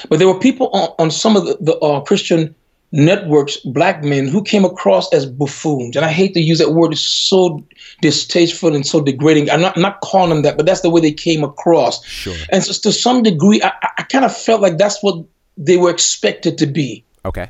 but 0.09 0.19
there 0.19 0.29
were 0.29 0.39
people 0.39 0.69
on, 0.69 0.95
on 0.99 1.11
some 1.11 1.37
of 1.37 1.45
the, 1.45 1.57
the 1.61 1.77
uh, 1.79 2.01
Christian 2.03 2.55
networks, 2.91 3.57
black 3.59 4.03
men 4.03 4.29
who 4.29 4.43
came 4.43 4.65
across 4.65 5.13
as 5.13 5.27
buffoons, 5.27 5.97
and 5.97 6.05
I 6.05 6.11
hate 6.11 6.35
to 6.35 6.41
use 6.41 6.59
that 6.59 6.71
word; 6.71 6.93
it's 6.93 7.01
so 7.01 7.65
distasteful 8.01 8.77
and 8.77 8.87
so 8.87 9.01
degrading. 9.01 9.51
I'm 9.51 9.61
not 9.61 9.77
I'm 9.77 9.83
not 9.83 10.01
calling 10.03 10.31
them 10.31 10.43
that, 10.43 10.57
but 10.57 10.67
that's 10.67 10.83
the 10.83 10.91
way 10.91 11.01
they 11.01 11.13
came 11.13 11.43
across. 11.43 12.05
Sure. 12.05 12.37
And 12.51 12.63
so, 12.63 12.73
to 12.89 12.93
some 12.93 13.25
degree, 13.25 13.61
I, 13.61 13.73
I 13.99 14.05
kind 14.05 14.25
of 14.25 14.37
felt 14.37 14.61
like 14.61 14.79
that's 14.79 15.03
what 15.03 15.25
they 15.59 15.77
were 15.77 15.91
expected 15.91 16.57
to 16.59 16.67
be. 16.67 17.05
Okay. 17.25 17.49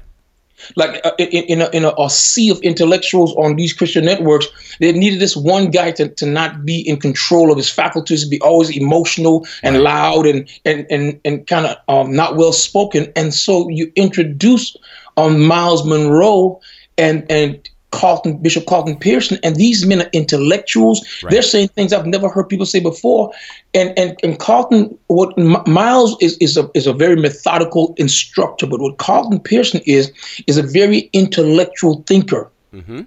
Like 0.75 1.01
uh, 1.05 1.13
in, 1.19 1.45
in, 1.45 1.61
a, 1.61 1.69
in 1.71 1.85
a, 1.85 1.93
a, 1.97 2.11
sea 2.11 2.51
of 2.51 2.59
intellectuals 2.63 3.33
on 3.37 3.55
these 3.55 3.73
Christian 3.73 4.05
networks, 4.05 4.49
they 4.81 4.91
needed 4.91 5.21
this 5.21 5.37
one 5.37 5.71
guy 5.71 5.93
to, 5.93 6.09
to 6.09 6.27
not 6.27 6.65
be 6.65 6.81
in 6.81 6.99
control 6.99 7.53
of 7.53 7.57
his 7.57 7.71
faculties, 7.71 8.29
be 8.29 8.41
always 8.41 8.77
emotional 8.77 9.47
and 9.63 9.77
right. 9.77 9.85
loud 9.85 10.27
and 10.27 10.49
and 10.65 10.85
and, 10.91 11.21
and 11.25 11.47
kind 11.47 11.67
of 11.67 11.77
um, 11.87 12.13
not 12.13 12.37
well 12.37 12.53
spoken. 12.53 13.13
And 13.15 13.33
so 13.33 13.69
you 13.69 13.93
introduce 13.95 14.77
um, 15.17 15.47
Myles 15.47 15.87
Munroe, 15.87 16.61
and 16.97 17.25
and 17.31 17.69
Carlton, 17.91 18.37
Bishop 18.39 18.67
Carlton 18.67 18.97
Pearson, 18.99 19.39
and 19.43 19.57
these 19.57 19.87
men 19.87 20.03
are 20.03 20.11
intellectuals. 20.13 21.01
Right. 21.23 21.31
They're 21.31 21.43
saying 21.43 21.69
things 21.69 21.93
I've 21.93 22.07
never 22.07 22.29
heard 22.29 22.49
people 22.49 22.67
say 22.67 22.81
before. 22.81 23.33
And 23.75 23.99
and 23.99 24.17
and 24.23 24.39
Carlton, 24.39 24.97
what 25.07 25.37
Myles 25.67 26.17
is 26.21 26.37
is 26.39 26.57
a 26.57 26.71
is 26.75 26.87
a 26.87 26.93
very 26.93 27.17
methodical 27.17 27.95
instructor, 27.97 28.67
but 28.67 28.81
what 28.81 28.99
Carlton 28.99 29.41
Pearson 29.41 29.81
is 29.87 30.13
is 30.47 30.59
a 30.59 30.63
very 30.63 31.11
intellectual 31.13 32.03
thinker. 32.07 32.51
Mm-hmm. 32.75 33.03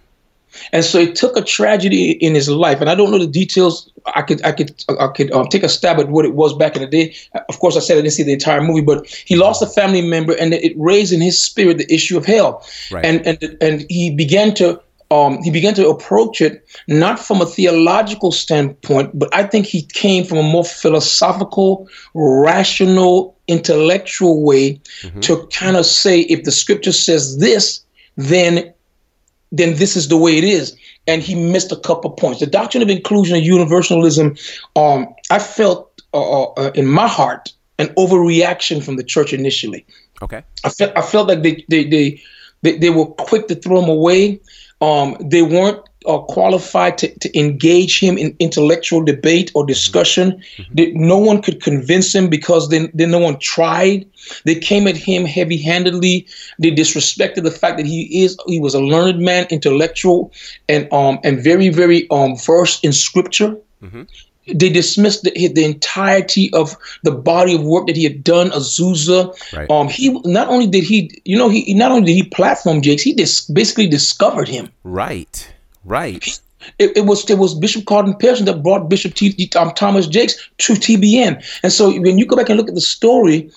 And 0.72 0.84
so 0.84 1.00
it 1.00 1.16
took 1.16 1.38
a 1.38 1.42
tragedy 1.42 2.12
in 2.12 2.36
his 2.36 2.50
life, 2.50 2.82
and 2.82 2.90
I 2.90 2.96
don't 2.96 3.12
know 3.12 3.20
the 3.20 3.28
details. 3.28 3.92
I 4.16 4.22
could, 4.22 4.44
I 4.44 4.52
could, 4.52 4.84
I 5.00 5.08
could 5.08 5.32
um, 5.32 5.48
take 5.48 5.64
a 5.64 5.70
stab 5.70 6.00
at 6.00 6.10
what 6.10 6.26
it 6.26 6.34
was 6.34 6.54
back 6.54 6.76
in 6.76 6.82
the 6.82 6.88
day. 6.88 7.16
Of 7.50 7.60
course, 7.60 7.78
I 7.78 7.80
said 7.80 7.98
I 7.98 8.02
didn't 8.02 8.14
see 8.14 8.24
the 8.24 8.34
entire 8.34 8.62
movie, 8.62 8.82
but 8.82 9.08
he 9.26 9.36
lost 9.36 9.62
a 9.62 9.68
family 9.68 10.02
member, 10.02 10.34
and 10.34 10.54
it 10.54 10.74
raised 10.78 11.14
in 11.14 11.22
his 11.22 11.42
spirit 11.42 11.78
the 11.78 11.94
issue 11.94 12.18
of 12.18 12.26
hell, 12.26 12.66
right. 12.92 13.06
and 13.06 13.26
and 13.26 13.58
and 13.62 13.86
he 13.90 14.14
began 14.16 14.54
to. 14.56 14.82
Um, 15.12 15.44
he 15.44 15.52
began 15.52 15.74
to 15.74 15.90
approach 15.90 16.40
it 16.40 16.66
not 16.88 17.20
from 17.20 17.42
a 17.42 17.46
theological 17.46 18.32
standpoint, 18.32 19.12
but 19.14 19.28
I 19.36 19.44
think 19.44 19.66
he 19.66 19.82
came 19.82 20.24
from 20.24 20.38
a 20.38 20.42
more 20.42 20.64
philosophical, 20.64 21.90
rational, 22.14 23.36
intellectual 23.52 24.42
way 24.42 24.80
mm-hmm. 25.02 25.20
to 25.20 25.46
kind 25.48 25.76
of 25.76 25.86
say 25.86 26.22
if 26.22 26.46
the 26.46 26.52
scripture 26.52 26.94
says 26.94 27.40
this, 27.40 27.84
then 28.16 28.74
then 29.52 29.76
this 29.76 29.96
is 29.96 30.08
the 30.08 30.18
way 30.18 30.38
it 30.38 30.44
is. 30.44 30.76
And 31.08 31.22
he 31.22 31.36
missed 31.36 31.72
a 31.72 31.76
couple 31.76 32.10
points. 32.12 32.40
The 32.40 32.48
doctrine 32.48 32.84
of 32.84 32.90
inclusion 32.90 33.36
and 33.36 33.46
universalism, 33.46 34.38
um, 34.76 35.14
I 35.30 35.40
felt 35.40 36.02
uh, 36.14 36.44
uh, 36.44 36.72
in 36.74 36.88
my 36.88 37.08
heart 37.08 37.52
an 37.80 37.88
overreaction 37.96 38.84
from 38.84 38.96
the 38.96 39.04
church 39.04 39.34
initially. 39.34 39.86
Okay. 40.22 40.44
I 40.64 40.70
felt 40.70 40.98
I 40.98 41.02
felt 41.02 41.28
like 41.28 41.42
they 41.42 41.66
they 41.68 41.84
they 41.86 42.22
they, 42.62 42.78
they 42.78 42.90
were 42.90 43.08
quick 43.08 43.48
to 43.48 43.56
throw 43.56 43.82
them 43.82 43.90
away. 43.90 44.40
Um, 44.82 45.18
they 45.20 45.42
weren't 45.42 45.82
uh, 46.06 46.20
qualified 46.20 46.98
to, 46.98 47.08
to 47.20 47.40
engage 47.40 48.00
him 48.00 48.18
in 48.18 48.36
intellectual 48.40 49.04
debate 49.04 49.52
or 49.54 49.66
discussion. 49.66 50.42
Mm-hmm. 50.58 51.06
No 51.06 51.18
one 51.18 51.42
could 51.42 51.62
convince 51.62 52.14
him 52.14 52.30
because 52.30 52.70
then, 52.70 52.90
then 52.94 53.12
no 53.12 53.20
one 53.20 53.38
tried. 53.40 54.08
They 54.46 54.56
came 54.56 54.88
at 54.88 54.98
him 54.98 55.26
heavy-handedly. 55.26 56.28
They 56.60 56.72
disrespected 56.72 57.44
the 57.44 57.52
fact 57.52 57.78
that 57.78 57.86
he 57.86 58.24
is 58.24 58.38
he 58.48 58.60
was 58.60 58.74
a 58.74 58.82
learned 58.82 59.20
man, 59.20 59.48
intellectual, 59.50 60.32
and 60.68 60.92
um 60.92 61.20
and 61.24 61.44
very 61.44 61.70
very 61.70 62.10
um 62.10 62.36
versed 62.36 62.84
in 62.84 62.94
scripture. 62.94 63.58
Mm-hmm. 63.82 64.04
They 64.54 64.70
dismissed 64.70 65.24
the, 65.24 65.32
the 65.50 65.64
entirety 65.64 66.52
of 66.54 66.76
the 67.04 67.12
body 67.12 67.56
of 67.56 67.64
work 67.64 67.86
that 67.88 67.96
he 67.96 68.04
had 68.04 68.24
done, 68.24 68.50
Azusa. 68.50 69.34
Right. 69.54 69.70
Um, 69.70 69.88
he 69.88 70.10
not 70.26 70.48
only 70.50 70.66
did 70.66 70.84
he, 70.84 71.22
you 71.26 71.38
know, 71.38 71.48
he 71.48 71.74
not 71.76 71.92
only 71.92 72.06
did 72.06 72.14
he 72.14 72.24
platform 72.24 72.82
Jakes, 72.82 73.04
he 73.04 73.14
just 73.14 73.54
basically 73.54 73.88
discovered 73.88 74.50
him. 74.50 74.70
Right. 74.84 75.48
Right. 75.84 76.40
It, 76.78 76.96
it, 76.96 77.06
was 77.06 77.28
it 77.30 77.40
was 77.40 77.56
Bishop 77.56 77.86
Carlton 77.86 78.16
Pearson 78.16 78.46
that 78.46 78.62
brought 78.62 78.90
Bishop 78.90 79.16
T, 79.16 79.50
um, 79.56 79.72
Thomas 79.72 80.06
Jakes 80.06 80.50
to 80.60 80.74
TBN, 80.74 81.44
and 81.64 81.74
so 81.74 82.00
when 82.00 82.20
you 82.20 82.26
go 82.26 82.36
back 82.36 82.50
and 82.50 82.58
look 82.58 82.70
at 82.70 82.76
the 82.76 82.82
story, 82.82 83.50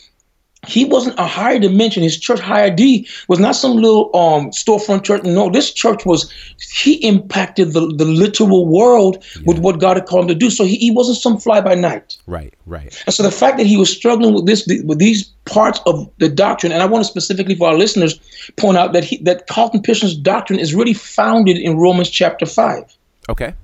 he 0.67 0.85
wasn't 0.85 1.19
a 1.19 1.27
higher 1.27 1.59
dimension. 1.59 2.03
His 2.03 2.19
church, 2.19 2.41
Higher 2.41 2.71
D, 2.71 3.07
was 3.29 3.39
not 3.39 3.57
some 3.57 3.77
little 3.77 4.15
um, 4.17 4.51
storefront 4.51 5.05
church. 5.05 5.23
No, 5.23 5.51
this 5.51 5.73
church 5.73 6.05
was, 6.05 6.33
he 6.59 6.95
impacted 7.07 7.73
the, 7.73 7.81
the 7.81 8.05
literal 8.05 8.67
world 8.67 9.25
yeah. 9.37 9.43
with 9.47 9.59
what 9.59 9.81
God 9.81 9.97
had 9.97 10.07
called 10.07 10.25
him 10.25 10.29
to 10.29 10.35
do. 10.35 10.51
So 10.51 10.65
he, 10.65 10.77
he 10.77 10.91
wasn't 10.91 11.19
some 11.19 11.39
fly 11.39 11.61
by 11.61 11.75
night. 11.75 12.17
Right, 12.27 12.55
right. 12.67 13.03
And 13.07 13.15
so 13.15 13.23
the 13.23 13.31
fact 13.31 13.59
that 13.59 13.67
he 13.67 13.77
was 13.77 13.91
struggling 13.91 14.35
with 14.35 14.47
this, 14.47 14.67
with 14.85 14.99
these 14.99 15.25
parts 15.45 15.81
of 15.87 16.11
the 16.19 16.29
doctrine, 16.29 16.73
and 16.73 16.83
I 16.83 16.87
want 16.87 17.05
to 17.05 17.11
specifically 17.11 17.55
for 17.55 17.69
our 17.69 17.75
listeners 17.75 18.19
point 18.57 18.77
out 18.77 18.93
that 18.93 19.05
he, 19.05 19.19
that 19.19 19.47
Carlton 19.47 19.83
Pearson's 19.83 20.17
doctrine 20.17 20.59
is 20.59 20.75
really 20.75 20.95
founded 20.95 21.59
in 21.59 21.79
Romans 21.79 22.11
chapter 22.11 22.47
5. 22.47 22.97
Okay. 23.29 23.55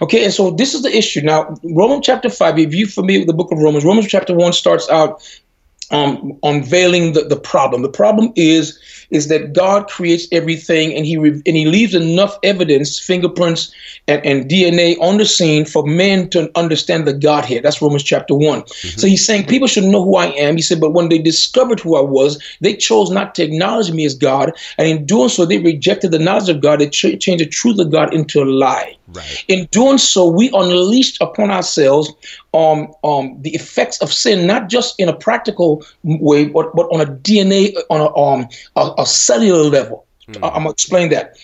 Okay, 0.00 0.24
and 0.24 0.32
so 0.32 0.50
this 0.50 0.74
is 0.74 0.82
the 0.82 0.96
issue. 0.96 1.20
Now, 1.22 1.56
Romans 1.64 2.06
chapter 2.06 2.30
5, 2.30 2.58
if 2.58 2.74
you're 2.74 2.88
familiar 2.88 3.20
with 3.20 3.28
the 3.28 3.34
book 3.34 3.50
of 3.50 3.58
Romans, 3.58 3.84
Romans 3.84 4.06
chapter 4.06 4.34
1 4.34 4.52
starts 4.52 4.88
out 4.88 5.22
um, 5.90 6.38
unveiling 6.42 7.12
the, 7.12 7.22
the 7.22 7.36
problem. 7.36 7.82
The 7.82 7.88
problem 7.88 8.32
is 8.36 8.78
is 9.12 9.28
that 9.28 9.52
God 9.52 9.88
creates 9.88 10.26
everything 10.32 10.94
and 10.94 11.06
he 11.06 11.16
re- 11.16 11.42
and 11.46 11.56
he 11.56 11.66
leaves 11.66 11.94
enough 11.94 12.36
evidence, 12.42 12.98
fingerprints 12.98 13.72
and, 14.08 14.24
and 14.26 14.50
DNA 14.50 14.98
on 15.00 15.18
the 15.18 15.26
scene 15.26 15.64
for 15.64 15.86
men 15.86 16.28
to 16.30 16.50
understand 16.58 17.06
the 17.06 17.12
Godhead. 17.12 17.62
That's 17.62 17.80
Romans 17.80 18.02
chapter 18.02 18.34
one. 18.34 18.62
Mm-hmm. 18.62 18.98
So 18.98 19.06
he's 19.06 19.24
saying 19.24 19.46
people 19.46 19.68
should 19.68 19.84
know 19.84 20.02
who 20.02 20.16
I 20.16 20.26
am. 20.26 20.56
He 20.56 20.62
said, 20.62 20.80
but 20.80 20.94
when 20.94 21.10
they 21.10 21.18
discovered 21.18 21.78
who 21.78 21.96
I 21.96 22.00
was, 22.00 22.42
they 22.60 22.74
chose 22.74 23.10
not 23.10 23.34
to 23.36 23.44
acknowledge 23.44 23.92
me 23.92 24.04
as 24.04 24.14
God, 24.14 24.52
and 24.78 24.88
in 24.88 25.06
doing 25.06 25.28
so, 25.28 25.44
they 25.44 25.58
rejected 25.58 26.10
the 26.10 26.18
knowledge 26.18 26.48
of 26.48 26.60
God. 26.60 26.80
They 26.80 26.88
ch- 26.88 27.20
changed 27.20 27.44
the 27.44 27.46
truth 27.48 27.78
of 27.78 27.92
God 27.92 28.12
into 28.14 28.42
a 28.42 28.46
lie. 28.46 28.96
Right. 29.08 29.44
In 29.48 29.66
doing 29.70 29.98
so, 29.98 30.26
we 30.26 30.50
unleashed 30.54 31.20
upon 31.20 31.50
ourselves 31.50 32.10
um, 32.54 32.92
um, 33.04 33.36
the 33.42 33.54
effects 33.54 34.00
of 34.00 34.12
sin, 34.12 34.46
not 34.46 34.68
just 34.68 34.98
in 34.98 35.08
a 35.08 35.12
practical 35.12 35.84
way, 36.02 36.46
but, 36.46 36.74
but 36.74 36.86
on 36.86 37.00
a 37.00 37.06
DNA, 37.06 37.74
on 37.90 38.00
a, 38.00 38.16
um, 38.16 38.48
a, 38.76 39.01
a 39.01 39.01
cellular 39.06 39.64
level. 39.64 40.06
Mm. 40.28 40.36
I'm 40.36 40.62
gonna 40.62 40.70
explain 40.70 41.10
that. 41.10 41.36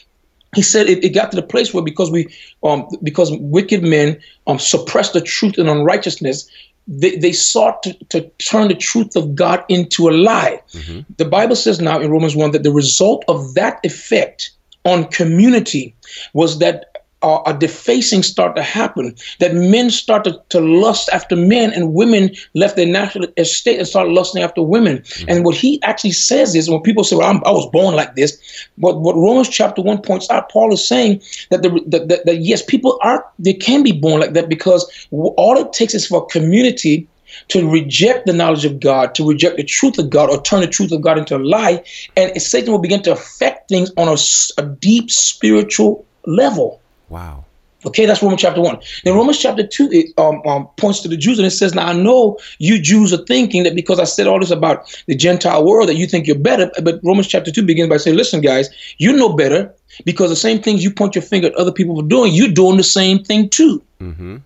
He 0.55 0.63
said 0.63 0.89
it, 0.89 1.05
it, 1.05 1.11
got 1.11 1.31
to 1.31 1.37
the 1.37 1.43
place 1.43 1.75
where 1.75 1.85
because 1.85 2.11
we, 2.11 2.27
um, 2.63 2.89
because 3.03 3.31
wicked 3.33 3.83
men 3.83 4.19
um, 4.47 4.59
suppressed 4.59 5.13
the 5.13 5.21
truth 5.21 5.59
and 5.59 5.69
unrighteousness, 5.69 6.49
they, 6.87 7.17
they 7.17 7.33
sought 7.33 7.83
to, 7.83 7.93
to 8.05 8.23
turn 8.39 8.69
the 8.69 8.75
truth 8.75 9.15
of 9.15 9.35
God 9.35 9.63
into 9.69 10.09
a 10.09 10.13
lie. 10.13 10.63
Mm-hmm. 10.73 11.01
The 11.19 11.27
Bible 11.27 11.55
says 11.55 11.81
now 11.81 12.01
in 12.01 12.11
Romans 12.11 12.35
1 12.35 12.53
that 12.53 12.63
the 12.63 12.73
result 12.73 13.25
of 13.29 13.55
that 13.55 13.79
effect 13.85 14.51
on 14.87 15.05
community 15.09 15.95
was 16.33 16.59
that 16.61 16.98
uh, 17.23 17.41
a 17.47 17.55
defacing 17.55 18.23
start 18.23 18.55
to 18.57 18.63
happen, 18.63 19.15
that 19.41 19.55
men 19.55 19.91
started 19.91 20.39
to 20.51 20.61
lust 20.61 21.09
after 21.13 21.35
men 21.35 21.73
and 21.73 21.95
women 21.95 22.31
left 22.55 22.77
their 22.77 22.87
natural 22.87 23.27
estate 23.37 23.79
and 23.79 23.89
started 23.89 24.13
lusting 24.13 24.43
after 24.43 24.63
women. 24.63 24.99
Mm-hmm. 24.99 25.31
And 25.31 25.45
what 25.45 25.57
he 25.57 25.83
actually 25.83 26.13
says 26.13 26.55
is 26.55 26.71
when 26.71 26.81
people 26.83 27.05
say, 27.05 27.17
well, 27.17 27.31
I'm, 27.31 27.43
i 27.45 27.51
was 27.51 27.69
born 27.71 27.95
like 27.95 28.15
this, 28.15 28.41
but 28.79 29.01
what 29.01 29.17
Romans 29.17 29.49
chapter 29.49 29.83
1 29.83 30.03
points 30.03 30.31
out, 30.31 30.51
Paul 30.51 30.73
is 30.73 30.87
saying 30.87 31.23
that, 31.51 31.63
the, 31.63 31.83
that, 31.87 32.09
that, 32.09 32.27
that 32.27 32.37
yes, 32.39 32.63
people 32.63 32.99
are, 33.03 33.25
they 33.39 33.55
can 33.55 33.83
be 33.83 33.93
born 33.93 34.21
like 34.21 34.35
that 34.35 34.49
because 34.49 35.09
all 35.11 35.59
it 35.59 35.73
takes 35.73 35.95
is 35.95 36.07
for 36.07 36.23
a 36.23 36.27
community 36.27 37.09
to 37.49 37.69
reject 37.71 38.27
the 38.27 38.33
knowledge 38.33 38.65
of 38.65 38.81
God, 38.81 39.15
to 39.15 39.29
reject 39.29 39.57
the 39.57 39.65
truth 39.65 39.99
of 39.99 40.11
God, 40.11 40.31
or 40.31 40.41
turn 40.43 40.61
the 40.61 40.67
truth 40.67 40.93
of 40.93 41.03
God 41.03 41.19
into 41.19 41.37
a 41.37 41.39
lie, 41.39 41.83
and 42.17 42.41
Satan 42.41 42.73
will 42.73 42.79
begin 42.79 43.03
to 43.03 43.13
affect 43.13 43.69
things 43.69 43.93
on 43.97 44.09
a, 44.09 44.17
a 44.61 44.67
deep 44.67 45.11
spiritual 45.11 46.07
level. 46.27 46.81
Wow. 47.09 47.45
Okay, 47.87 48.07
that's 48.07 48.23
Romans 48.23 48.43
chapter 48.43 48.61
one. 48.61 48.81
Then 49.05 49.15
Romans 49.15 49.39
chapter 49.39 49.65
two 49.65 49.89
it 49.93 50.07
um, 50.19 50.43
um, 50.45 50.67
points 50.79 51.01
to 51.01 51.09
the 51.09 51.17
Jews 51.17 51.39
and 51.39 51.47
it 51.47 51.53
says, 51.53 51.75
"Now 51.75 51.87
I 51.87 51.93
know 51.93 52.37
you 52.59 52.81
Jews 52.81 53.13
are 53.13 53.25
thinking 53.25 53.63
that 53.63 53.77
because 53.77 54.01
I 54.01 54.05
said 54.05 54.27
all 54.27 54.41
this 54.41 54.51
about 54.51 54.93
the 55.07 55.15
Gentile 55.15 55.65
world 55.65 55.89
that 55.89 55.95
you 55.95 56.07
think 56.07 56.27
you're 56.27 56.37
better." 56.37 56.71
But 56.83 56.99
Romans 57.05 57.29
chapter 57.29 57.53
two 57.53 57.63
begins 57.63 57.89
by 57.89 57.99
saying, 57.99 58.17
"Listen, 58.17 58.41
guys, 58.41 58.69
you 58.99 59.13
know 59.13 59.33
better 59.33 59.73
because 60.05 60.29
the 60.29 60.37
same 60.37 60.61
things 60.61 60.83
you 60.83 60.91
point 60.91 61.15
your 61.15 61.23
finger 61.23 61.49
at 61.49 61.55
other 61.55 61.71
people 61.71 61.95
for 61.95 62.03
doing, 62.03 62.35
you're 62.35 62.49
doing 62.49 62.79
the 62.79 62.83
same 62.83 63.23
thing 63.23 63.49
too." 63.49 63.81
Mm-hmm. 64.01 64.39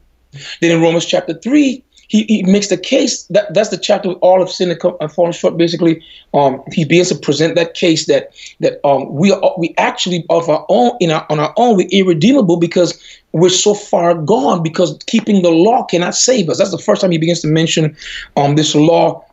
Then 0.60 0.70
in 0.70 0.82
Romans 0.82 1.06
chapter 1.06 1.32
three, 1.32 1.82
he, 2.12 2.24
he 2.24 2.42
makes 2.42 2.68
the 2.68 2.76
case 2.76 3.22
that 3.28 3.52
that's 3.54 3.70
the 3.70 3.78
chapter 3.78 4.10
of 4.10 4.18
all 4.18 4.42
of 4.42 4.50
sin 4.50 4.70
and, 4.70 4.78
and 5.00 5.10
falling 5.10 5.32
short. 5.32 5.56
Basically, 5.56 6.04
um, 6.34 6.62
he 6.70 6.84
begins 6.84 7.08
to 7.08 7.14
present 7.14 7.54
that 7.54 7.72
case 7.72 8.04
that 8.04 8.30
that 8.60 8.86
um, 8.86 9.10
we 9.14 9.32
are 9.32 9.54
we 9.56 9.74
actually 9.78 10.26
of 10.28 10.46
our 10.50 10.66
own 10.68 10.92
in 11.00 11.10
our 11.10 11.24
on 11.30 11.40
our 11.40 11.54
own 11.56 11.74
we're 11.74 11.88
irredeemable 11.88 12.58
because 12.58 13.02
we're 13.32 13.48
so 13.48 13.72
far 13.72 14.14
gone 14.14 14.62
because 14.62 14.98
keeping 15.06 15.40
the 15.40 15.48
law 15.48 15.84
cannot 15.84 16.14
save 16.14 16.50
us. 16.50 16.58
That's 16.58 16.70
the 16.70 16.76
first 16.76 17.00
time 17.00 17.12
he 17.12 17.18
begins 17.18 17.40
to 17.40 17.48
mention 17.48 17.96
um, 18.36 18.56
this 18.56 18.74
law 18.74 19.24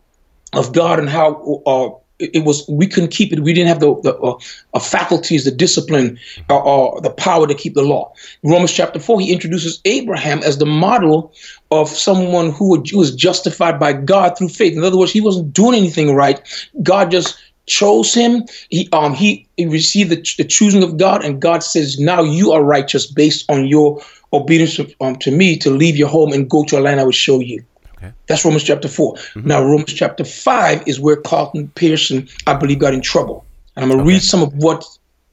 of 0.53 0.71
God 0.71 0.99
and 0.99 1.09
how 1.09 1.61
uh, 1.67 1.89
it, 2.19 2.45
was 2.45 2.67
we 2.67 2.87
couldn't 2.87 3.11
keep 3.11 3.31
it. 3.33 3.39
We 3.39 3.53
didn't 3.53 3.69
have 3.69 3.79
the, 3.79 3.95
the 4.01 4.15
uh, 4.17 4.37
uh, 4.73 4.79
faculties, 4.79 5.45
the 5.45 5.51
discipline, 5.51 6.19
uh, 6.49 6.57
uh, 6.57 6.99
the 6.99 7.09
power 7.09 7.47
to 7.47 7.55
keep 7.55 7.73
the 7.73 7.81
law. 7.81 8.13
Romans 8.43 8.73
chapter 8.73 8.99
four, 8.99 9.19
he 9.19 9.31
introduces 9.31 9.81
Abraham 9.85 10.39
as 10.39 10.57
the 10.57 10.65
model 10.65 11.33
of 11.71 11.89
someone 11.89 12.51
who 12.51 12.79
was 12.93 13.15
justified 13.15 13.79
by 13.79 13.93
God 13.93 14.37
through 14.37 14.49
faith. 14.49 14.75
In 14.75 14.83
other 14.83 14.97
words, 14.97 15.11
he 15.11 15.21
wasn't 15.21 15.53
doing 15.53 15.75
anything 15.75 16.15
right. 16.15 16.41
God 16.83 17.11
just 17.11 17.37
chose 17.67 18.13
him. 18.13 18.43
He 18.69 18.89
um 18.91 19.13
he, 19.13 19.47
he 19.57 19.65
received 19.65 20.09
the, 20.09 20.17
the 20.37 20.45
choosing 20.45 20.83
of 20.83 20.97
God, 20.97 21.23
and 21.23 21.41
God 21.41 21.63
says, 21.63 21.99
"Now 21.99 22.23
you 22.23 22.51
are 22.51 22.63
righteous 22.63 23.05
based 23.05 23.49
on 23.49 23.67
your 23.67 24.01
obedience 24.33 24.75
to, 24.75 24.93
um, 25.01 25.15
to 25.17 25.31
me 25.31 25.57
to 25.57 25.69
leave 25.69 25.95
your 25.95 26.09
home 26.09 26.33
and 26.33 26.49
go 26.49 26.63
to 26.65 26.77
a 26.77 26.81
land 26.81 26.99
I 26.99 27.03
will 27.03 27.11
show 27.11 27.39
you." 27.39 27.63
Okay. 28.01 28.13
That's 28.27 28.45
Romans 28.45 28.63
chapter 28.63 28.87
4. 28.87 29.13
Mm-hmm. 29.15 29.47
Now, 29.47 29.61
Romans 29.61 29.93
chapter 29.93 30.23
5 30.23 30.87
is 30.87 30.99
where 30.99 31.17
Carlton 31.17 31.69
Pearson, 31.75 32.27
I 32.47 32.53
believe, 32.53 32.79
got 32.79 32.93
in 32.93 33.01
trouble. 33.01 33.45
And 33.75 33.83
I'm 33.83 33.89
going 33.89 33.99
to 33.99 34.03
okay. 34.03 34.13
read 34.15 34.23
some 34.23 34.41
of 34.41 34.53
what 34.53 34.85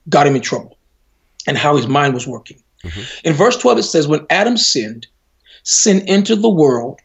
got 0.09 0.27
him 0.27 0.37
in 0.37 0.43
trouble 0.43 0.77
and 1.47 1.57
how 1.57 1.77
his 1.77 1.87
mind 1.87 2.15
was 2.15 2.27
working. 2.27 2.63
Mm-hmm. 2.85 3.29
In 3.29 3.35
verse 3.35 3.57
12, 3.57 3.79
it 3.79 3.83
says, 3.85 4.09
When 4.09 4.27
Adam 4.31 4.57
sinned, 4.57 5.07
sin 5.63 6.03
entered 6.07 6.43
the 6.43 6.49
world. 6.49 7.01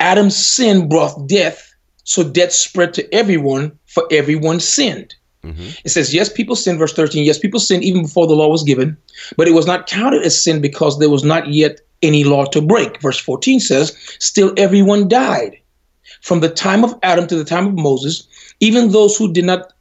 Adam's 0.00 0.36
sin 0.36 0.88
brought 0.88 1.28
death, 1.28 1.74
so 2.04 2.24
death 2.24 2.52
spread 2.52 2.94
to 2.94 3.14
everyone, 3.14 3.78
for 3.86 4.06
everyone 4.10 4.60
sinned. 4.60 5.14
Mm-hmm. 5.46 5.68
It 5.84 5.90
says, 5.90 6.12
yes, 6.12 6.32
people 6.32 6.56
sinned, 6.56 6.78
verse 6.78 6.92
13. 6.92 7.24
Yes, 7.24 7.38
people 7.38 7.60
sinned 7.60 7.84
even 7.84 8.02
before 8.02 8.26
the 8.26 8.34
law 8.34 8.48
was 8.48 8.64
given, 8.64 8.96
but 9.36 9.46
it 9.46 9.52
was 9.52 9.66
not 9.66 9.86
counted 9.86 10.22
as 10.22 10.42
sin 10.42 10.60
because 10.60 10.98
there 10.98 11.10
was 11.10 11.22
not 11.22 11.48
yet 11.48 11.80
any 12.02 12.24
law 12.24 12.44
to 12.46 12.60
break. 12.60 13.00
Verse 13.00 13.18
14 13.18 13.60
says, 13.60 13.96
still 14.18 14.52
everyone 14.56 15.08
died. 15.08 15.58
From 16.22 16.40
the 16.40 16.48
time 16.48 16.84
of 16.84 16.94
Adam 17.02 17.26
to 17.26 17.36
the 17.36 17.44
time 17.44 17.66
of 17.66 17.74
Moses, 17.74 18.26
even 18.60 18.90
those 18.90 19.16
who 19.16 19.32
did 19.32 19.44
not 19.44 19.72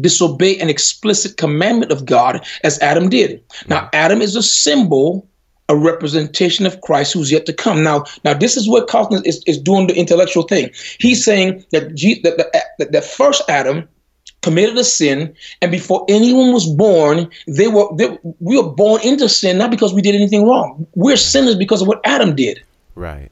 disobey 0.00 0.58
an 0.58 0.68
explicit 0.68 1.36
commandment 1.36 1.90
of 1.90 2.06
God 2.06 2.44
as 2.62 2.78
Adam 2.80 3.08
did. 3.08 3.42
Now, 3.68 3.88
Adam 3.92 4.22
is 4.22 4.36
a 4.36 4.42
symbol, 4.42 5.28
a 5.68 5.76
representation 5.76 6.66
of 6.66 6.80
Christ 6.80 7.12
who's 7.12 7.32
yet 7.32 7.46
to 7.46 7.52
come. 7.52 7.82
Now, 7.82 8.04
now 8.24 8.34
this 8.34 8.56
is 8.56 8.68
what 8.68 8.88
Calvin 8.88 9.22
is, 9.24 9.42
is 9.46 9.60
doing 9.60 9.86
the 9.86 9.96
intellectual 9.96 10.44
thing. 10.44 10.70
He's 10.98 11.24
saying 11.24 11.64
that, 11.72 11.94
G, 11.94 12.20
that, 12.22 12.36
that, 12.36 12.52
that, 12.78 12.92
that 12.92 13.04
first 13.04 13.42
Adam 13.48 13.88
committed 14.42 14.76
a 14.78 14.84
sin, 14.84 15.34
and 15.60 15.70
before 15.70 16.04
anyone 16.08 16.52
was 16.52 16.66
born, 16.66 17.28
they 17.46 17.68
were 17.68 17.88
they, 17.96 18.18
we 18.40 18.56
were 18.56 18.70
born 18.70 19.00
into 19.02 19.28
sin 19.28 19.58
not 19.58 19.70
because 19.70 19.92
we 19.92 20.02
did 20.02 20.14
anything 20.14 20.46
wrong. 20.46 20.86
We're 20.94 21.16
sinners 21.16 21.56
because 21.56 21.82
of 21.82 21.88
what 21.88 22.00
Adam 22.04 22.34
did. 22.34 22.62
Right. 22.94 23.30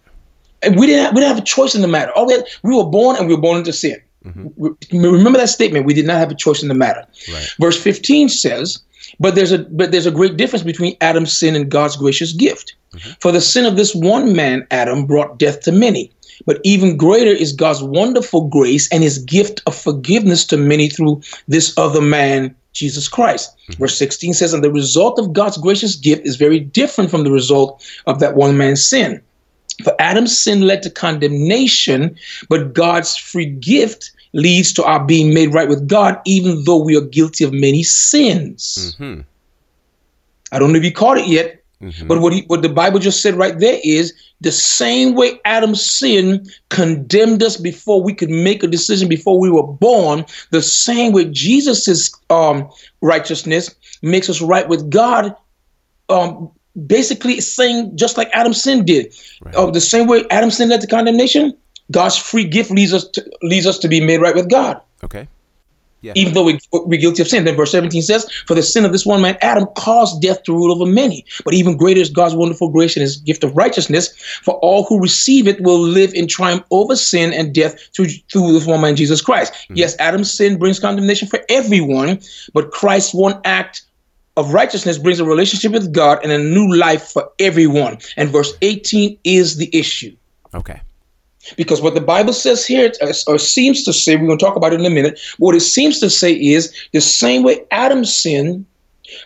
And 0.63 0.79
we 0.79 0.87
didn't 0.87 1.05
have, 1.05 1.15
we 1.15 1.21
didn't 1.21 1.37
have 1.37 1.43
a 1.43 1.47
choice 1.47 1.75
in 1.75 1.83
the 1.83 1.89
matter. 1.89 2.13
All 2.13 2.27
we, 2.27 2.33
had, 2.35 2.45
we 2.63 2.75
were 2.75 2.85
born 2.85 3.17
and 3.17 3.29
we 3.29 3.35
were 3.35 3.41
born 3.41 3.59
into 3.59 3.73
sin. 3.73 4.01
Mm-hmm. 4.25 4.99
Remember 5.01 5.39
that 5.39 5.49
statement. 5.49 5.87
We 5.87 5.95
did 5.95 6.07
not 6.07 6.19
have 6.19 6.31
a 6.31 6.35
choice 6.35 6.63
in 6.63 6.69
the 6.69 6.75
matter. 6.75 7.07
Right. 7.33 7.49
Verse 7.61 7.81
15 7.81 8.29
says, 8.29 8.83
"But 9.21 9.35
there's 9.35 9.53
a 9.53 9.59
but 9.59 9.93
there's 9.93 10.07
a 10.07 10.11
great 10.11 10.37
difference 10.37 10.65
between 10.65 10.97
Adam's 11.01 11.37
sin 11.37 11.55
and 11.55 11.71
God's 11.71 11.97
gracious 11.97 12.33
gift. 12.33 12.75
Mm-hmm. 12.93 13.11
For 13.21 13.31
the 13.31 13.41
sin 13.41 13.65
of 13.65 13.77
this 13.77 13.95
one 13.95 14.35
man, 14.35 14.67
Adam, 14.71 15.07
brought 15.07 15.39
death 15.39 15.61
to 15.63 15.73
many." 15.73 16.11
But 16.47 16.61
even 16.65 16.97
greater 16.97 17.31
is 17.31 17.53
God's 17.53 17.83
wonderful 17.83 18.49
grace 18.49 18.89
and 18.91 19.03
his 19.03 19.19
gift 19.19 19.63
of 19.67 19.75
forgiveness 19.75 20.45
to 20.47 20.57
many 20.57 20.89
through 20.89 21.23
this 21.47 21.77
other 21.77 22.01
man, 22.01 22.55
Jesus 22.73 23.09
Christ. 23.09 23.57
Mm-hmm. 23.57 23.83
Verse 23.83 23.99
16 23.99 24.35
says, 24.35 24.53
And 24.53 24.65
the 24.65 24.73
result 24.73 25.19
of 25.19 25.33
God's 25.33 25.59
gracious 25.59 25.97
gift 25.97 26.27
is 26.27 26.37
very 26.37 26.61
different 26.61 27.11
from 27.11 27.25
the 27.25 27.33
result 27.33 27.85
of 28.07 28.21
that 28.21 28.37
one 28.37 28.57
man's 28.57 28.87
sin. 28.87 29.21
For 29.85 29.95
Adam's 30.01 30.37
sin 30.37 30.63
led 30.63 30.83
to 30.83 30.91
condemnation, 30.91 32.17
but 32.49 32.73
God's 32.73 33.17
free 33.17 33.47
gift 33.47 34.11
leads 34.33 34.73
to 34.75 34.85
our 34.85 35.05
being 35.05 35.33
made 35.33 35.55
right 35.55 35.69
with 35.69 35.87
God, 35.89 36.21
even 36.25 36.65
though 36.65 36.83
we 36.83 36.97
are 36.97 37.03
guilty 37.03 37.45
of 37.45 37.53
many 37.53 37.83
sins. 37.83 38.97
Mm-hmm. 38.99 39.21
I 40.51 40.59
don't 40.59 40.73
know 40.73 40.79
if 40.79 40.85
you 40.85 40.93
caught 40.93 41.19
it 41.19 41.27
yet, 41.27 41.63
Mm-hmm. 41.83 42.09
But 42.09 42.21
what 42.21 42.33
he, 42.33 42.43
what 42.49 42.63
the 42.63 42.69
Bible 42.69 42.99
just 42.99 43.23
said 43.23 43.37
right 43.37 43.57
there 43.59 43.79
is 43.85 44.13
the 44.41 44.51
same 44.51 45.15
way 45.15 45.41
Adam's 45.45 45.89
sin 45.89 46.45
condemned 46.71 47.43
us 47.43 47.57
before 47.57 48.03
we 48.03 48.13
could 48.13 48.31
make 48.31 48.63
a 48.63 48.67
decision 48.67 49.09
before 49.09 49.39
we 49.39 49.51
were 49.51 49.67
born, 49.67 50.25
the 50.51 50.63
same 50.63 51.13
way 51.13 51.27
Jesus's 51.27 52.15
um, 52.31 52.69
righteousness 53.01 53.75
makes 54.03 54.29
us 54.29 54.41
right 54.41 54.69
with 54.69 54.91
God. 54.91 55.37
Um, 56.09 56.51
basically, 56.87 57.41
saying 57.41 57.97
just 57.97 58.17
like 58.17 58.29
Adam's 58.33 58.63
sin 58.63 58.85
did, 58.85 59.15
right. 59.43 59.55
uh, 59.55 59.71
the 59.71 59.81
same 59.81 60.09
way 60.09 60.25
Adam's 60.31 60.57
sin 60.57 60.71
led 60.71 60.81
to 60.81 60.87
condemnation, 60.89 61.57
God's 61.93 62.17
free 62.17 62.45
gift 62.45 62.71
leads 62.73 62.93
us 62.93 63.07
to, 63.09 63.25
leads 63.43 63.67
us 63.67 63.79
to 63.79 63.89
be 63.89 64.01
made 64.01 64.21
right 64.21 64.35
with 64.35 64.51
God. 64.51 64.81
Okay. 65.05 65.29
Yeah. 66.01 66.13
Even 66.15 66.33
though 66.33 66.45
we, 66.45 66.59
we're 66.73 67.01
guilty 67.01 67.23
of 67.23 67.29
sin. 67.29 67.45
Then 67.45 67.57
verse 67.57 67.73
17 67.73 68.03
says, 68.03 68.31
For 68.47 68.55
the 68.55 68.63
sin 68.63 68.85
of 68.85 68.93
this 68.93 69.05
one 69.05 69.21
man, 69.21 69.37
Adam, 69.43 69.67
caused 69.77 70.23
death 70.23 70.43
to 70.45 70.53
rule 70.53 70.73
over 70.73 70.91
many. 70.91 71.25
But 71.45 71.55
even 71.55 71.77
greater 71.77 72.01
is 72.01 72.11
God's 72.11 72.35
wonderful 72.35 72.69
grace 72.69 72.97
and 72.97 73.03
his 73.03 73.17
gift 73.17 73.43
of 73.43 73.57
righteousness. 73.57 74.15
For 74.43 74.55
all 74.57 74.85
who 74.85 75.01
receive 75.01 75.49
it 75.49 75.61
will 75.61 75.81
live 75.81 76.15
in 76.15 76.29
triumph 76.29 76.65
over 76.71 76.95
sin 76.95 77.33
and 77.33 77.53
death 77.53 77.81
through, 77.95 78.09
through 78.31 78.53
this 78.53 78.67
one 78.67 78.81
man, 78.81 78.95
Jesus 78.95 79.21
Christ. 79.21 79.53
Mm-hmm. 79.53 79.77
Yes, 79.77 79.97
Adam's 79.99 80.33
sin 80.33 80.59
brings 80.59 80.79
condemnation 80.79 81.27
for 81.27 81.41
everyone, 81.49 82.21
but 82.55 82.71
Christ's 82.71 83.15
one 83.15 83.41
act 83.45 83.83
of 84.37 84.55
righteousness 84.55 84.99
brings 84.99 85.19
a 85.19 85.25
relationship 85.25 85.73
with 85.73 85.93
God 85.93 86.21
and 86.23 86.31
a 86.31 86.39
new 86.39 86.73
life 86.77 87.09
for 87.09 87.29
everyone. 87.41 87.99
And 88.17 88.31
verse 88.31 88.53
18 88.63 89.19
is 89.25 89.57
the 89.57 89.69
issue. 89.77 90.17
Okay. 90.55 90.81
Because 91.57 91.81
what 91.81 91.95
the 91.95 92.01
Bible 92.01 92.33
says 92.33 92.67
here, 92.67 92.93
or 93.27 93.39
seems 93.39 93.85
to 93.85 93.93
say, 93.93 94.17
we're 94.17 94.27
going 94.27 94.39
to 94.39 94.45
talk 94.45 94.57
about 94.57 94.73
it 94.73 94.81
in 94.81 94.87
a 94.87 94.91
minute, 94.91 95.21
what 95.39 95.55
it 95.55 95.61
seems 95.61 96.01
to 96.01 96.11
say 96.11 96.33
is 96.33 96.75
the 96.93 97.01
same 97.01 97.43
way 97.43 97.65
Adam's 97.71 98.15
sin 98.15 98.67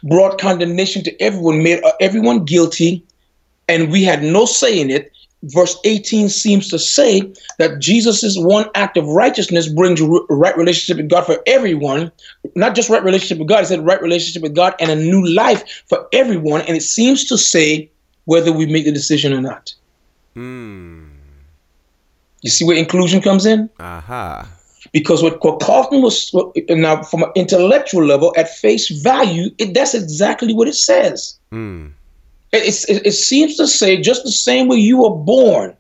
brought 0.04 0.40
condemnation 0.40 1.02
to 1.04 1.23
everyone, 1.23 1.62
made 1.62 1.83
uh, 1.83 1.92
everyone 2.00 2.45
guilty, 2.45 3.04
and 3.69 3.90
we 3.90 4.04
had 4.04 4.23
no 4.23 4.45
say 4.45 4.81
in 4.81 4.90
it. 4.90 5.12
Verse 5.45 5.76
18 5.85 6.28
seems 6.28 6.69
to 6.69 6.78
say 6.78 7.33
that 7.59 7.81
Jesus' 7.81 8.37
one 8.38 8.66
act 8.76 8.97
of 8.97 9.09
righteousness 9.09 9.69
brings 9.69 10.00
right 10.00 10.57
relationship 10.57 10.98
with 10.98 11.11
God 11.11 11.27
for 11.27 11.42
everyone, 11.48 12.12
not 12.55 12.77
just 12.77 12.88
right 12.88 13.03
relationship 13.03 13.38
with 13.38 13.48
God, 13.48 13.64
it 13.64 13.66
said 13.66 13.85
right 13.85 14.01
relationship 14.01 14.42
with 14.42 14.55
God 14.55 14.75
and 14.79 14.92
a 14.92 14.94
new 14.94 15.27
life 15.27 15.83
for 15.88 16.07
everyone. 16.12 16.61
And 16.62 16.77
it 16.77 16.83
seems 16.83 17.25
to 17.25 17.37
say 17.37 17.90
whether 18.27 18.53
we 18.53 18.66
make 18.66 18.85
the 18.85 18.92
decision 18.92 19.33
or 19.33 19.40
not. 19.40 19.75
Hmm. 20.35 21.12
You 22.42 22.50
see 22.50 22.64
where 22.64 22.76
inclusion 22.76 23.20
comes 23.20 23.46
in? 23.46 23.70
Uh-huh. 23.81 24.44
Because 24.92 25.22
what, 25.22 25.42
what 25.42 25.61
Calvin 25.61 26.02
was 26.02 26.28
what, 26.33 26.55
now 26.68 27.02
from 27.02 27.22
an 27.22 27.31
intellectual 27.35 28.05
level 28.05 28.35
at 28.37 28.55
face 28.55 28.88
value, 29.02 29.50
it, 29.59 29.74
that's 29.74 29.94
exactly 29.94 30.52
what 30.52 30.68
it 30.68 30.74
says. 30.74 31.38
Mm. 31.52 31.92
It, 32.52 32.85
it, 32.88 33.07
it 33.07 33.12
seems 33.12 33.57
to 33.57 33.66
say 33.66 34.00
just 34.00 34.24
the 34.24 34.31
same 34.31 34.68
way 34.68 34.76
you 34.76 34.98
were 34.98 35.14
born 35.14 35.74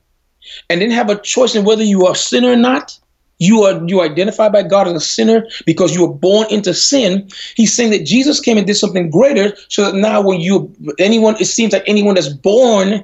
and 0.70 0.80
didn't 0.80 0.94
have 0.94 1.10
a 1.10 1.20
choice 1.20 1.54
in 1.54 1.64
whether 1.64 1.84
you 1.84 2.06
are 2.06 2.12
a 2.12 2.16
sinner 2.16 2.52
or 2.52 2.56
not. 2.56 2.98
You 3.38 3.64
are 3.64 3.82
you 3.88 4.02
identified 4.02 4.52
by 4.52 4.62
God 4.62 4.86
as 4.86 4.94
a 4.94 5.00
sinner 5.00 5.48
because 5.66 5.92
you 5.92 6.06
were 6.06 6.14
born 6.14 6.46
into 6.48 6.72
sin. 6.72 7.28
He's 7.56 7.74
saying 7.74 7.90
that 7.90 8.06
Jesus 8.06 8.38
came 8.38 8.56
and 8.56 8.66
did 8.66 8.76
something 8.76 9.10
greater, 9.10 9.56
so 9.68 9.86
that 9.86 9.96
now 9.96 10.22
when 10.22 10.40
you 10.40 10.72
anyone, 11.00 11.34
it 11.40 11.46
seems 11.46 11.72
like 11.72 11.82
anyone 11.88 12.14
that's 12.14 12.28
born 12.28 13.02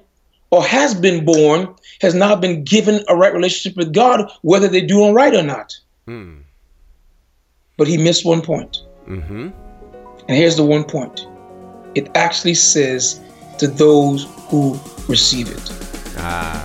or 0.51 0.64
has 0.64 0.94
been 0.94 1.25
born 1.25 1.75
has 2.01 2.15
not 2.15 2.41
been 2.41 2.65
given 2.65 3.05
a 3.09 3.17
right 3.17 3.33
relationship 3.33 3.77
with 3.77 3.93
God, 3.93 4.31
whether 4.43 4.69
they 4.69 4.81
do 4.81 5.07
it 5.07 5.13
right 5.13 5.35
or 5.35 5.43
not. 5.43 5.77
Hmm. 6.07 6.39
But 7.77 7.87
he 7.87 7.97
missed 7.97 8.25
one 8.25 8.43
point. 8.43 8.83
Mm-hmm. 9.07 9.51
And 10.29 10.37
here's 10.37 10.57
the 10.57 10.65
one 10.65 10.85
point 10.85 11.27
it 11.95 12.09
actually 12.15 12.55
says 12.55 13.21
to 13.59 13.67
those 13.67 14.27
who 14.49 14.79
receive 15.09 15.51
it. 15.51 15.73
Ah. 16.19 16.65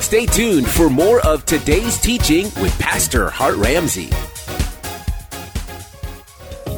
Stay 0.00 0.26
tuned 0.26 0.66
for 0.68 0.88
more 0.88 1.20
of 1.26 1.44
today's 1.44 2.00
teaching 2.00 2.44
with 2.60 2.76
Pastor 2.78 3.28
Hart 3.28 3.56
Ramsey. 3.56 4.10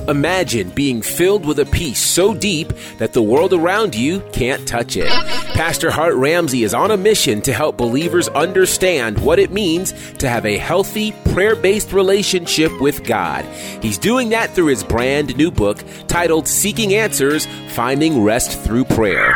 Imagine 0.08 0.70
being 0.70 1.00
filled 1.00 1.46
with 1.46 1.60
a 1.60 1.64
peace 1.64 2.00
so 2.00 2.34
deep 2.34 2.72
that 2.98 3.12
the 3.12 3.22
world 3.22 3.52
around 3.52 3.94
you 3.94 4.20
can't 4.32 4.66
touch 4.66 4.96
it. 4.96 5.08
Pastor 5.54 5.92
Hart 5.92 6.16
Ramsey 6.16 6.64
is 6.64 6.74
on 6.74 6.90
a 6.90 6.96
mission 6.96 7.40
to 7.42 7.52
help 7.52 7.76
believers 7.76 8.28
understand 8.28 9.16
what 9.18 9.38
it 9.38 9.52
means 9.52 9.92
to 10.14 10.28
have 10.28 10.44
a 10.44 10.58
healthy, 10.58 11.12
prayer 11.32 11.54
based 11.54 11.92
relationship 11.92 12.72
with 12.80 13.04
God. 13.04 13.44
He's 13.80 13.96
doing 13.96 14.30
that 14.30 14.50
through 14.50 14.66
his 14.66 14.82
brand 14.82 15.36
new 15.36 15.52
book 15.52 15.84
titled 16.08 16.48
Seeking 16.48 16.94
Answers 16.94 17.46
Finding 17.68 18.24
Rest 18.24 18.58
Through 18.60 18.86
Prayer. 18.86 19.34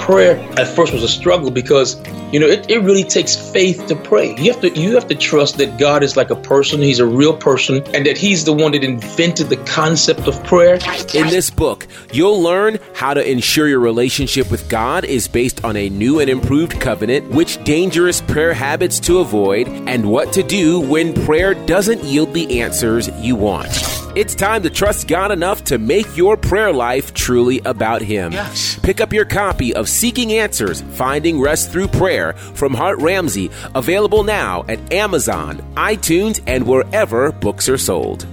Prayer 0.00 0.36
at 0.58 0.68
first 0.68 0.92
was 0.92 1.02
a 1.02 1.08
struggle 1.08 1.50
because 1.50 1.96
you 2.32 2.40
know, 2.40 2.46
it, 2.46 2.70
it 2.70 2.78
really 2.78 3.04
takes 3.04 3.36
faith 3.36 3.86
to 3.88 3.94
pray. 3.94 4.34
You 4.36 4.50
have 4.52 4.62
to 4.62 4.70
you 4.70 4.94
have 4.94 5.06
to 5.08 5.14
trust 5.14 5.58
that 5.58 5.78
God 5.78 6.02
is 6.02 6.16
like 6.16 6.30
a 6.30 6.36
person, 6.36 6.80
he's 6.80 6.98
a 6.98 7.06
real 7.06 7.36
person, 7.36 7.82
and 7.94 8.06
that 8.06 8.16
he's 8.16 8.44
the 8.46 8.54
one 8.54 8.72
that 8.72 8.82
invented 8.82 9.50
the 9.50 9.58
concept 9.58 10.01
of 10.08 10.42
prayer. 10.44 10.74
In 11.14 11.28
this 11.28 11.50
book, 11.50 11.86
you'll 12.12 12.42
learn 12.42 12.78
how 12.94 13.14
to 13.14 13.30
ensure 13.30 13.68
your 13.68 13.80
relationship 13.80 14.50
with 14.50 14.68
God 14.68 15.04
is 15.04 15.28
based 15.28 15.64
on 15.64 15.76
a 15.76 15.88
new 15.88 16.20
and 16.20 16.28
improved 16.28 16.80
covenant, 16.80 17.30
which 17.30 17.62
dangerous 17.64 18.20
prayer 18.20 18.52
habits 18.52 18.98
to 19.00 19.18
avoid, 19.18 19.68
and 19.68 20.10
what 20.10 20.32
to 20.32 20.42
do 20.42 20.80
when 20.80 21.14
prayer 21.24 21.54
doesn't 21.54 22.02
yield 22.04 22.34
the 22.34 22.60
answers 22.60 23.08
you 23.20 23.36
want. 23.36 23.68
It's 24.14 24.34
time 24.34 24.62
to 24.64 24.70
trust 24.70 25.08
God 25.08 25.30
enough 25.30 25.64
to 25.64 25.78
make 25.78 26.16
your 26.16 26.36
prayer 26.36 26.72
life 26.72 27.14
truly 27.14 27.60
about 27.64 28.02
Him. 28.02 28.32
Yes. 28.32 28.78
Pick 28.80 29.00
up 29.00 29.12
your 29.12 29.24
copy 29.24 29.74
of 29.74 29.88
Seeking 29.88 30.32
Answers 30.34 30.82
Finding 30.82 31.40
Rest 31.40 31.70
Through 31.70 31.88
Prayer 31.88 32.34
from 32.34 32.74
Hart 32.74 32.98
Ramsey, 33.00 33.50
available 33.74 34.22
now 34.22 34.64
at 34.68 34.92
Amazon, 34.92 35.58
iTunes, 35.76 36.42
and 36.46 36.66
wherever 36.66 37.32
books 37.32 37.68
are 37.68 37.78
sold. 37.78 38.26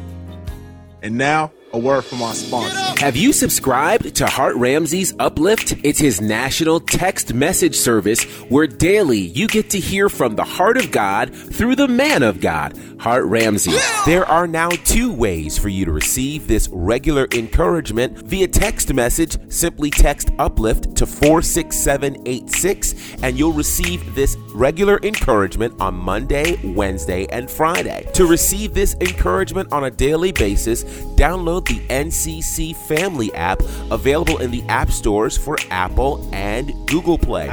And 1.02 1.18
now, 1.18 1.52
a 1.74 1.78
word 1.78 2.04
from 2.04 2.22
our 2.22 2.34
sponsor. 2.34 3.04
Have 3.04 3.16
you 3.16 3.32
subscribed 3.32 4.16
to 4.16 4.26
Hart 4.26 4.56
Ramsey's 4.56 5.14
Uplift? 5.20 5.76
It's 5.84 6.00
his 6.00 6.20
national 6.20 6.80
text 6.80 7.34
message 7.34 7.76
service 7.76 8.24
where 8.50 8.68
daily 8.68 9.20
you 9.20 9.48
get 9.48 9.70
to 9.72 9.80
hear 9.80 10.10
from 10.10 10.36
the 10.36 10.44
heart 10.44 10.78
of 10.78 10.92
God 10.92 11.34
through 11.34 11.76
the 11.76 11.88
man 11.88 12.24
of 12.24 12.42
God, 12.42 12.78
Hart 13.00 13.26
Ramsey. 13.26 13.74
There 14.06 14.26
are 14.26 14.48
now 14.48 14.70
two 14.70 15.14
ways 15.14 15.58
for 15.58 15.70
you 15.70 15.86
to 15.86 15.92
receive 15.92 16.48
this 16.48 16.68
regular 16.72 17.28
encouragement 17.34 18.18
via 18.18 18.48
text 18.48 18.94
message. 18.94 19.38
Simply 19.52 19.90
text 19.90 20.30
Uplift 20.40 20.96
to 20.98 21.06
46786 21.06 23.20
and 23.22 23.38
you'll 23.38 23.54
receive 23.54 24.16
this 24.16 24.36
regular 24.54 25.00
encouragement 25.04 25.74
on 25.80 25.96
Monday, 25.96 26.60
Wednesday, 26.64 27.26
and 27.28 27.50
Friday. 27.50 28.10
To 28.14 28.26
receive 28.26 28.74
this 28.74 28.96
encouragement 28.96 29.72
on 29.72 29.86
a 29.86 29.92
daily 29.92 30.32
basis, 30.32 30.84
download 31.16 31.59
the 31.66 31.80
NCC 31.90 32.76
Family 32.76 33.34
app 33.34 33.62
available 33.92 34.38
in 34.40 34.52
the 34.52 34.64
app 34.70 34.92
stores 34.92 35.38
for 35.38 35.58
Apple 35.70 36.28
and 36.34 36.74
Google 36.88 37.18
Play. 37.18 37.50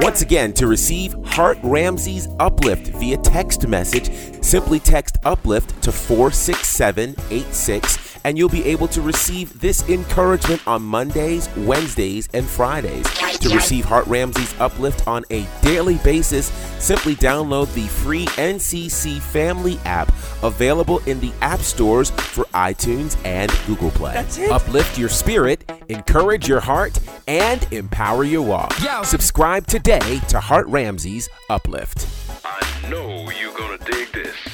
Once 0.00 0.22
again, 0.22 0.52
to 0.54 0.66
receive 0.66 1.14
Hart 1.24 1.58
Ramsey's 1.62 2.28
Uplift 2.40 2.88
via 2.88 3.16
text 3.18 3.66
message, 3.66 4.10
simply 4.42 4.78
text 4.78 5.16
Uplift 5.24 5.82
to 5.82 5.92
46786 5.92 8.11
and 8.24 8.38
you'll 8.38 8.48
be 8.48 8.64
able 8.64 8.88
to 8.88 9.00
receive 9.00 9.58
this 9.60 9.88
encouragement 9.88 10.66
on 10.66 10.82
Mondays, 10.82 11.48
Wednesdays, 11.56 12.28
and 12.32 12.46
Fridays. 12.46 13.04
To 13.38 13.54
receive 13.54 13.84
Hart 13.84 14.06
Ramsey's 14.06 14.54
Uplift 14.60 15.06
on 15.06 15.24
a 15.30 15.46
daily 15.62 15.98
basis, 15.98 16.46
simply 16.78 17.14
download 17.16 17.72
the 17.74 17.86
free 17.86 18.26
NCC 18.26 19.20
Family 19.20 19.78
app 19.84 20.12
available 20.42 20.98
in 21.06 21.20
the 21.20 21.32
app 21.40 21.60
stores 21.60 22.10
for 22.10 22.44
iTunes 22.46 23.16
and 23.24 23.52
Google 23.66 23.90
Play. 23.90 24.24
Uplift 24.50 24.98
your 24.98 25.08
spirit, 25.08 25.70
encourage 25.88 26.48
your 26.48 26.60
heart, 26.60 26.98
and 27.26 27.66
empower 27.72 28.24
your 28.24 28.42
walk. 28.42 28.72
Subscribe 29.04 29.66
today 29.66 30.20
to 30.28 30.40
Hart 30.40 30.66
Ramsey's 30.68 31.28
Uplift. 31.50 32.06
I 32.44 32.88
know 32.88 33.30
you're 33.30 33.56
gonna 33.56 33.78
dig 33.78 34.12
this. 34.12 34.51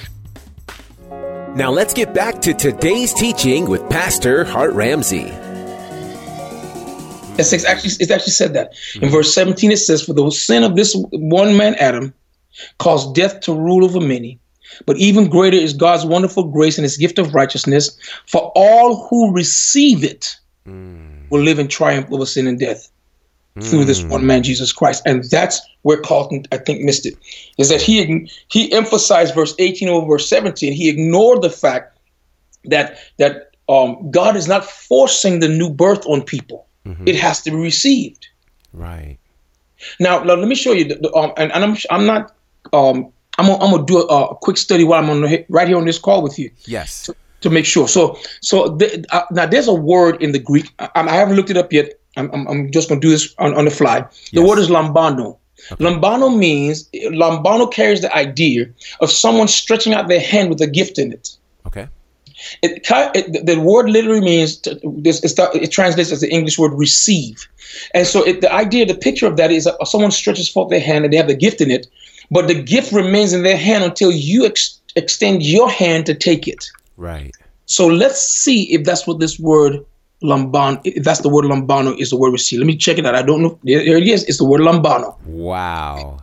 Now 1.59 1.73
let's 1.73 1.93
get 1.93 2.15
back 2.15 2.41
to 2.43 2.55
today's 2.55 3.13
teaching 3.13 3.69
with 3.69 3.83
Pastor 3.91 4.45
Hart 4.45 4.73
Ramsey. 4.75 5.33
It's 7.37 7.65
actually 7.65 7.91
it's 7.99 8.13
actually 8.13 8.31
said 8.31 8.55
that. 8.55 8.75
In 8.95 9.01
mm-hmm. 9.01 9.11
verse 9.11 9.35
17 9.35 9.73
it 9.73 9.79
says, 9.79 10.05
"For 10.05 10.13
the 10.13 10.31
sin 10.31 10.63
of 10.63 10.77
this 10.77 10.95
one 11.11 11.57
man 11.57 11.75
Adam 11.81 12.15
caused 12.79 13.17
death 13.17 13.41
to 13.41 13.53
rule 13.53 13.85
over 13.85 13.99
many, 13.99 14.39
but 14.87 14.99
even 14.99 15.29
greater 15.29 15.57
is 15.57 15.73
God's 15.73 16.07
wonderful 16.07 16.45
grace 16.45 16.79
and 16.79 16.85
His 16.85 16.97
gift 16.97 17.19
of 17.19 17.35
righteousness. 17.35 17.99
For 18.27 18.53
all 18.55 19.09
who 19.09 19.33
receive 19.33 20.05
it 20.05 20.37
mm. 20.65 21.29
will 21.29 21.43
live 21.43 21.59
in 21.59 21.67
triumph 21.67 22.07
over 22.13 22.25
sin 22.25 22.47
and 22.47 22.61
death 22.61 22.89
through 23.63 23.85
this 23.85 24.05
one 24.05 24.27
man 24.27 24.43
Jesus 24.43 24.73
Christ." 24.73 25.03
And 25.07 25.25
that's 25.25 25.61
where 25.83 26.01
Carlton 26.01 26.45
I 26.53 26.59
think 26.59 26.83
missed 26.83 27.07
it. 27.07 27.19
Is 27.59 27.69
that 27.69 27.81
he 27.81 28.31
he 28.49 28.73
emphasized 28.73 29.35
verse 29.35 29.55
18 29.59 29.89
over 29.89 30.07
verse 30.07 30.29
17. 30.29 30.73
He 30.73 30.89
ignored 30.89 31.43
the 31.43 31.51
fact 31.51 31.99
that 32.65 32.99
that 33.19 33.57
um, 33.69 34.11
God 34.11 34.37
is 34.37 34.49
not 34.49 34.65
forcing 34.65 35.41
the 35.41 35.49
new 35.49 35.71
birth 35.71 36.07
on 36.07 36.23
people. 36.23 36.67
It 37.07 37.17
has 37.17 37.43
to 37.43 37.51
be 37.51 37.57
received. 37.57 38.29
Right. 38.73 39.19
Now, 40.01 40.23
now 40.23 40.35
let 40.35 40.49
me 40.49 40.55
show 40.55 40.73
you. 40.73 40.85
The, 40.85 40.95
the, 40.97 41.15
um, 41.15 41.33
and, 41.37 41.53
and 41.53 41.65
I'm 41.65 41.77
I'm 41.91 42.07
not 42.07 42.35
um 42.73 43.13
I'm 43.39 43.47
gonna, 43.47 43.63
I'm 43.63 43.71
gonna 43.71 43.85
do 43.85 43.99
a, 43.99 44.31
a 44.31 44.37
quick 44.37 44.57
study 44.57 44.85
while 44.85 45.03
I'm 45.03 45.11
on 45.11 45.21
the, 45.21 45.45
right 45.49 45.69
here 45.69 45.77
on 45.77 45.85
this 45.85 45.99
call 45.99 46.23
with 46.23 46.39
you 46.39 46.51
Yes. 46.67 47.11
to 47.43 47.51
make 47.51 47.67
sure. 47.67 47.89
So 47.89 48.19
so 48.41 48.69
the, 48.69 49.05
uh, 49.11 49.23
now 49.31 49.47
there's 49.47 49.69
a 49.69 49.75
word 49.75 50.23
in 50.23 50.33
the 50.33 50.39
Greek. 50.39 50.73
I, 50.79 50.89
I 50.95 51.15
haven't 51.15 51.37
looked 51.37 51.51
it 51.51 51.57
up 51.57 51.73
yet. 51.73 51.98
I'm, 52.19 52.31
I'm, 52.33 52.47
I'm 52.49 52.71
just 52.71 52.89
gonna 52.89 53.01
do 53.01 53.11
this 53.11 53.35
on, 53.39 53.55
on 53.55 53.65
the 53.65 53.71
fly. 53.71 54.05
The 54.33 54.43
word 54.43 54.59
is 54.59 54.69
lambano. 54.69 55.39
Lambano 55.73 56.37
means 56.37 56.89
lambano 56.95 57.71
carries 57.71 58.01
the 58.01 58.15
idea 58.17 58.67
of 59.01 59.11
someone 59.11 59.49
stretching 59.49 59.93
out 59.93 60.09
their 60.09 60.21
hand 60.21 60.49
with 60.51 60.61
a 60.61 60.67
gift 60.67 60.99
in 60.99 61.13
it. 61.13 61.37
Okay. 61.67 61.89
It, 62.63 62.87
it 62.91 63.47
the- 63.47 63.61
word 63.61 63.91
literally 63.91 64.21
means 64.21 64.57
to, 64.59 64.79
this. 64.85 65.21
It 65.25 65.73
translates 65.73 66.13
as 66.13 66.21
the 66.21 66.31
English 66.31 66.59
word 66.59 66.73
receive, 66.75 67.49
and 67.95 68.07
so 68.07 68.25
it, 68.25 68.41
the 68.41 68.53
idea, 68.53 68.87
the 68.87 68.95
picture 68.95 69.27
of 69.27 69.37
that 69.37 69.51
is 69.51 69.65
that 69.65 69.77
someone 69.87 70.13
stretches 70.13 70.49
forth 70.49 70.71
their 70.71 70.81
hand 70.81 71.05
and 71.05 71.13
they 71.13 71.17
have 71.17 71.27
the 71.27 71.35
gift 71.35 71.61
in 71.61 71.71
it, 71.71 71.89
but 72.31 72.47
the 72.47 72.63
gift 72.63 72.93
remains 72.93 73.33
in 73.33 73.43
their 73.43 73.57
hand 73.57 73.83
until 73.83 74.13
you 74.13 74.47
ex- 74.47 74.81
extend 74.95 75.43
your 75.43 75.69
hand 75.69 76.07
to 76.07 76.15
take 76.15 76.47
it. 76.47 76.71
Right. 76.97 77.37
So 77.67 77.87
let's 77.89 78.23
see 78.23 78.73
if 78.73 78.85
that's 78.85 79.07
what 79.07 79.19
this 79.19 79.39
word 79.39 79.85
lambano, 80.23 80.81
if 80.85 81.05
that's 81.05 81.21
the 81.21 81.29
word 81.29 81.45
lambano 81.45 81.99
is 81.99 82.11
the 82.11 82.17
word 82.17 82.31
we 82.31 82.39
see. 82.39 82.59
Let 82.59 82.67
me 82.67 82.77
check 82.77 82.99
it 82.99 83.07
out. 83.07 83.15
I 83.15 83.23
don't 83.23 83.43
know. 83.43 83.59
There 83.63 83.81
it 83.81 84.07
is. 84.07 84.25
It's 84.25 84.39
the 84.39 84.45
word 84.45 84.61
lambano. 84.61 85.17
Wow. 85.27 86.19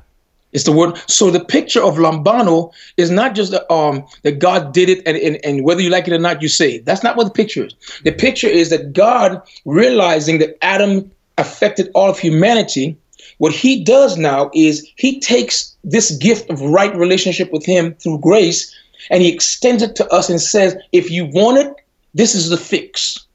It's 0.55 0.63
the 0.63 0.71
word. 0.71 0.97
So 1.07 1.29
the 1.29 1.43
picture 1.43 1.83
of 1.83 1.95
lambano 1.95 2.71
is 2.95 3.11
not 3.11 3.35
just 3.35 3.51
that, 3.51 3.71
um, 3.71 4.05
that 4.23 4.39
God 4.39 4.73
did 4.73 4.87
it 4.87 5.05
and, 5.05 5.17
and, 5.17 5.37
and 5.43 5.65
whether 5.65 5.81
you 5.81 5.89
like 5.89 6.07
it 6.07 6.13
or 6.13 6.17
not, 6.17 6.41
you 6.41 6.47
say 6.47 6.79
that's 6.79 7.03
not 7.03 7.17
what 7.17 7.25
the 7.25 7.31
picture 7.31 7.65
is. 7.65 7.73
The 8.03 8.13
picture 8.13 8.47
is 8.47 8.69
that 8.69 8.93
God 8.93 9.41
realizing 9.65 10.39
that 10.39 10.57
Adam 10.63 11.11
affected 11.37 11.91
all 11.93 12.09
of 12.09 12.19
humanity. 12.19 12.97
What 13.39 13.53
he 13.53 13.83
does 13.83 14.17
now 14.17 14.49
is 14.53 14.89
he 14.95 15.19
takes 15.19 15.75
this 15.83 16.11
gift 16.17 16.49
of 16.49 16.61
right 16.61 16.95
relationship 16.95 17.51
with 17.51 17.65
him 17.65 17.93
through 17.95 18.19
grace 18.19 18.73
and 19.09 19.21
he 19.21 19.33
extends 19.33 19.83
it 19.83 19.97
to 19.97 20.07
us 20.07 20.29
and 20.29 20.41
says, 20.41 20.75
if 20.93 21.11
you 21.11 21.25
want 21.25 21.57
it, 21.57 21.73
this 22.13 22.33
is 22.33 22.47
the 22.47 22.57
fix. 22.57 23.25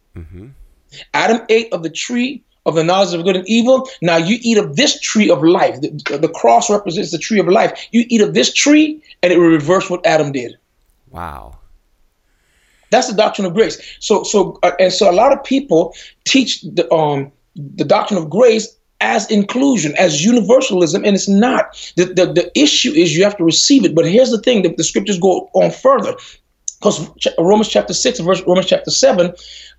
Adam 1.14 1.40
ate 1.48 1.72
of 1.72 1.82
the 1.82 1.90
tree 1.90 2.42
of 2.66 2.74
the 2.74 2.84
knowledge 2.84 3.14
of 3.14 3.24
good 3.24 3.36
and 3.36 3.48
evil. 3.48 3.88
Now 4.02 4.16
you 4.16 4.38
eat 4.42 4.58
of 4.58 4.76
this 4.76 5.00
tree 5.00 5.30
of 5.30 5.42
life. 5.42 5.80
The, 5.80 6.18
the 6.18 6.28
cross 6.28 6.68
represents 6.68 7.10
the 7.10 7.18
tree 7.18 7.40
of 7.40 7.48
life. 7.48 7.88
You 7.92 8.04
eat 8.08 8.20
of 8.20 8.34
this 8.34 8.52
tree, 8.52 9.02
and 9.22 9.32
it 9.32 9.38
will 9.38 9.48
reverse 9.48 9.88
what 9.88 10.04
Adam 10.04 10.32
did. 10.32 10.56
Wow. 11.10 11.58
That's 12.90 13.08
the 13.08 13.14
doctrine 13.14 13.46
of 13.46 13.54
grace. 13.54 13.80
So, 14.00 14.24
so, 14.24 14.58
uh, 14.62 14.72
and 14.78 14.92
so, 14.92 15.10
a 15.10 15.12
lot 15.12 15.32
of 15.32 15.42
people 15.44 15.94
teach 16.24 16.62
the 16.62 16.92
um 16.92 17.30
the 17.54 17.84
doctrine 17.84 18.18
of 18.18 18.28
grace 18.28 18.76
as 19.00 19.30
inclusion, 19.30 19.94
as 19.96 20.24
universalism, 20.24 21.04
and 21.04 21.14
it's 21.14 21.28
not. 21.28 21.92
The, 21.96 22.06
the 22.06 22.32
the 22.32 22.50
issue 22.54 22.90
is 22.90 23.16
you 23.16 23.24
have 23.24 23.36
to 23.38 23.44
receive 23.44 23.84
it. 23.84 23.94
But 23.94 24.06
here's 24.06 24.30
the 24.30 24.40
thing: 24.40 24.62
that 24.62 24.76
the 24.76 24.84
scriptures 24.84 25.18
go 25.18 25.48
on 25.54 25.70
further. 25.70 26.14
Because 26.80 27.10
Romans 27.38 27.68
chapter 27.68 27.92
six, 27.92 28.20
verse 28.20 28.42
Romans 28.46 28.66
chapter 28.66 28.90
seven, 28.90 29.32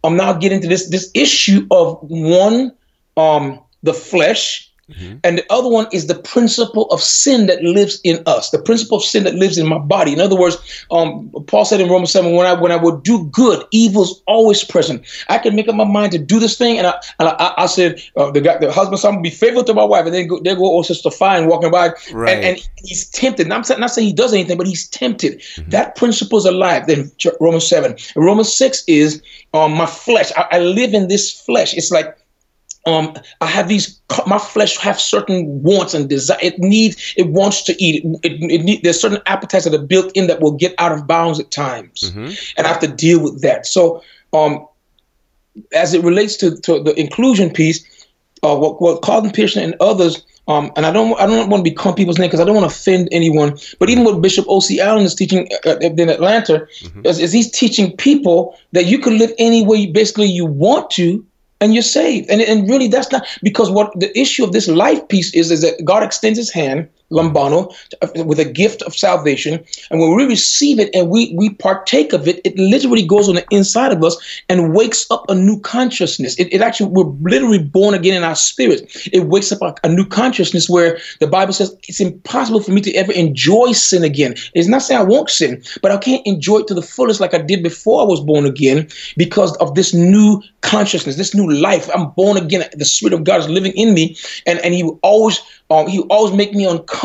I'm 0.04 0.16
now 0.16 0.34
getting 0.34 0.58
into 0.58 0.68
this 0.68 0.90
this 0.90 1.10
issue 1.16 1.66
of 1.72 1.98
one, 2.02 2.74
um, 3.18 3.60
the 3.82 3.94
flesh, 3.94 4.71
and 5.24 5.38
the 5.38 5.46
other 5.52 5.70
one 5.70 5.88
is 5.92 6.08
the 6.08 6.16
principle 6.16 6.86
of 6.92 7.02
sin 7.02 7.48
that 7.48 7.64
lives 7.64 8.00
in 8.04 8.22
us, 8.26 8.50
the 8.52 8.62
principle 8.62 8.98
of 8.98 9.04
sin 9.04 9.24
that 9.24 9.36
lives 9.36 9.58
in 9.58 9.68
my 9.68 9.78
body. 9.78 10.14
In 10.14 10.20
other 10.20 10.36
words, 10.36 10.58
um, 10.92 11.32
Paul 11.48 11.66
said 11.66 11.82
in 11.82 11.90
Romans 11.90 12.12
7, 12.12 12.34
when 12.36 12.46
I 12.46 12.54
when 12.54 12.72
I 12.72 12.76
would 12.76 13.04
do 13.04 13.26
good, 13.26 13.64
evil's 13.72 14.22
always 14.28 14.64
present. 14.64 15.06
I 15.30 15.38
can 15.38 15.56
make 15.56 15.68
up 15.68 15.76
my 15.76 15.84
mind 15.86 16.12
to 16.14 16.20
do 16.20 16.40
this 16.40 16.58
thing, 16.58 16.78
and 16.78 16.88
I 16.88 16.94
and 17.20 17.30
I, 17.30 17.54
I 17.58 17.66
said 17.66 18.02
uh, 18.16 18.32
the 18.32 18.42
guy, 18.42 18.58
the 18.58 18.72
husband, 18.72 19.00
son, 19.00 19.16
will 19.16 19.22
be 19.24 19.30
faithful 19.30 19.64
to 19.64 19.74
my 19.74 19.84
wife, 19.84 20.06
and 20.06 20.14
then 20.14 20.28
go, 20.28 20.40
there 20.40 20.56
go 20.56 20.66
old 20.66 20.86
sister 20.86 21.12
fine 21.12 21.48
walking 21.48 21.72
by, 21.72 21.90
Right. 22.12 22.36
and, 22.36 22.46
and 22.46 22.70
he's 22.78 23.10
tempted. 23.10 23.46
And 23.46 23.54
I'm 23.54 23.64
not 23.80 23.92
saying 23.92 24.08
he 24.08 24.14
does 24.14 24.34
anything, 24.34 24.58
but 24.58 24.68
he's 24.68 24.88
tempted. 24.88 25.42
That 25.68 25.96
principle 25.96 26.38
is 26.38 26.46
alive. 26.46 26.88
Then 26.88 27.12
Romans 27.40 27.68
7, 27.68 27.92
And 28.16 28.26
Romans 28.26 28.54
6 28.54 28.84
is 28.88 29.22
um, 29.54 29.74
my 29.74 29.86
flesh. 29.86 30.32
I, 30.38 30.48
I 30.52 30.60
live 30.60 30.94
in 30.94 31.08
this 31.08 31.32
flesh. 31.32 31.76
It's 31.76 31.92
like 31.92 32.18
um 32.86 33.14
i 33.42 33.46
have 33.46 33.68
these 33.68 34.02
my 34.26 34.40
flesh 34.40 34.78
have 34.78 35.00
certain 35.00 35.62
wants 35.62 35.94
and 35.94 36.10
desire 36.10 36.38
it 36.42 36.58
needs 36.60 37.14
it 37.16 37.28
wants 37.28 37.64
to 37.64 37.82
eat 37.84 38.04
it, 38.04 38.20
it, 38.24 38.52
it 38.52 38.64
need, 38.64 38.84
there's 38.84 39.00
certain 39.00 39.22
appetites 39.28 39.66
that 39.66 39.74
are 39.74 39.86
built 39.86 40.12
in 40.16 40.28
that 40.28 40.42
will 40.42 40.52
get 40.52 40.74
out 40.78 40.92
of 40.92 41.06
bounds 41.08 41.40
at 41.40 41.52
times 41.52 42.12
and 42.58 42.66
i 42.66 42.70
have 42.70 42.80
to 42.80 42.88
deal 42.88 43.22
with 43.22 43.42
that 43.42 43.66
so 43.66 44.02
um 44.34 44.66
as 45.74 45.94
it 45.94 46.04
relates 46.04 46.38
to, 46.38 46.56
to 46.62 46.82
the 46.82 47.00
inclusion 47.00 47.50
piece 47.50 47.86
uh 48.44 48.56
what, 48.56 48.82
what 48.82 49.02
Carlton 49.02 49.32
Pearson 49.32 49.64
and 49.64 49.76
others 49.80 50.24
um, 50.48 50.72
and 50.76 50.86
I 50.86 50.92
don't, 50.92 51.18
I 51.20 51.28
don't 51.28 51.50
want 51.50 51.64
to 51.64 51.72
become 51.72 51.96
people's 51.96 52.18
name 52.18 52.28
because 52.28 52.40
I 52.40 52.46
don't 52.46 52.56
want 52.56 52.70
to 52.70 52.76
offend 52.76 53.10
anyone. 53.12 53.58
But 53.80 53.90
even 53.90 54.04
what 54.04 54.22
Bishop 54.22 54.46
O.C. 54.50 54.82
Allen 54.82 55.04
is 55.04 55.16
teaching 55.16 55.48
uh, 55.66 55.78
in 55.78 56.10
Atlanta, 56.10 56.68
is, 57.04 57.20
is 57.20 57.32
he's 57.32 57.52
teaching 57.52 57.96
people 57.96 58.58
that 58.72 58.86
you 58.86 59.00
can 59.00 59.18
live 59.18 59.32
any 59.38 59.64
way 59.64 59.86
basically 59.86 60.26
you 60.26 60.46
want 60.46 60.90
to, 60.92 61.26
and 61.62 61.74
you're 61.74 61.84
saved. 61.84 62.30
And, 62.30 62.42
and 62.42 62.68
really, 62.70 62.88
that's 62.88 63.12
not 63.12 63.26
because 63.44 63.72
what 63.72 63.98
the 63.98 64.18
issue 64.20 64.44
of 64.44 64.52
this 64.52 64.68
life 64.68 65.08
piece 65.08 65.34
is 65.34 65.52
is 65.52 65.62
that 65.62 65.86
God 65.86 66.04
extends 66.04 66.38
His 66.38 66.52
hand 66.52 66.90
lambano, 67.12 67.74
with 68.26 68.40
a 68.40 68.46
gift 68.46 68.82
of 68.84 68.96
salvation. 68.96 69.64
And 69.90 70.00
when 70.00 70.16
we 70.16 70.26
receive 70.26 70.80
it 70.80 70.90
and 70.96 71.10
we, 71.10 71.34
we 71.38 71.50
partake 71.50 72.14
of 72.14 72.28
it, 72.28 72.42
it 72.44 72.58
literally 72.58 73.06
goes 73.06 73.28
on 73.28 73.36
the 73.36 73.46
inside 73.52 73.92
of 73.92 74.04
us 74.04 74.18
and 74.50 74.74
wakes 74.74 75.06
up 75.12 75.26
a 75.30 75.36
new 75.36 75.60
consciousness. 75.60 76.36
It, 76.40 76.52
it 76.52 76.62
actually, 76.62 76.90
we're 76.92 77.12
literally 77.30 77.60
born 77.60 77.94
again 77.94 78.16
in 78.16 78.24
our 78.24 78.36
spirit. 78.36 79.10
It 79.12 79.28
wakes 79.28 79.52
up 79.52 79.62
a, 79.62 79.76
a, 79.84 79.92
new 79.92 80.06
consciousness 80.06 80.70
where 80.70 81.00
the 81.20 81.28
Bible 81.28 81.54
says 81.54 81.76
it's 81.88 82.00
impossible 82.00 82.62
for 82.62 82.72
me 82.72 82.82
to 82.82 82.94
ever 82.94 83.12
enjoy 83.12 83.74
sin 83.74 84.04
again. 84.04 84.36
It's 84.54 84.68
not 84.68 84.82
saying 84.82 85.02
I 85.02 85.04
won't 85.04 85.30
sin, 85.30 85.64
but 85.82 85.92
I 85.92 85.98
can't 85.98 86.26
enjoy 86.26 86.60
it 86.60 86.68
to 86.68 86.74
the 86.74 86.82
fullest 86.82 87.20
like 87.20 87.34
I 87.34 87.40
did 87.40 87.62
before 87.64 88.02
I 88.02 88.06
was 88.06 88.22
born 88.22 88.46
again 88.46 88.88
because 89.18 89.56
of 89.58 89.76
this 89.76 89.94
new 89.94 90.42
consciousness, 90.62 91.18
this 91.18 91.36
new 91.36 91.52
life. 91.52 91.90
I'm 91.94 92.12
born 92.12 92.38
again. 92.38 92.64
The 92.74 92.86
Spirit 92.86 93.14
of 93.14 93.24
God 93.24 93.42
is 93.42 93.50
living 93.50 93.74
in 93.74 93.94
me. 93.94 94.16
And, 94.46 94.60
and 94.60 94.74
He 94.74 94.84
always, 95.04 95.42
um, 95.70 95.88
He 95.88 96.00
always 96.04 96.34
make 96.34 96.54
me 96.54 96.66
uncomfortable. 96.66 97.01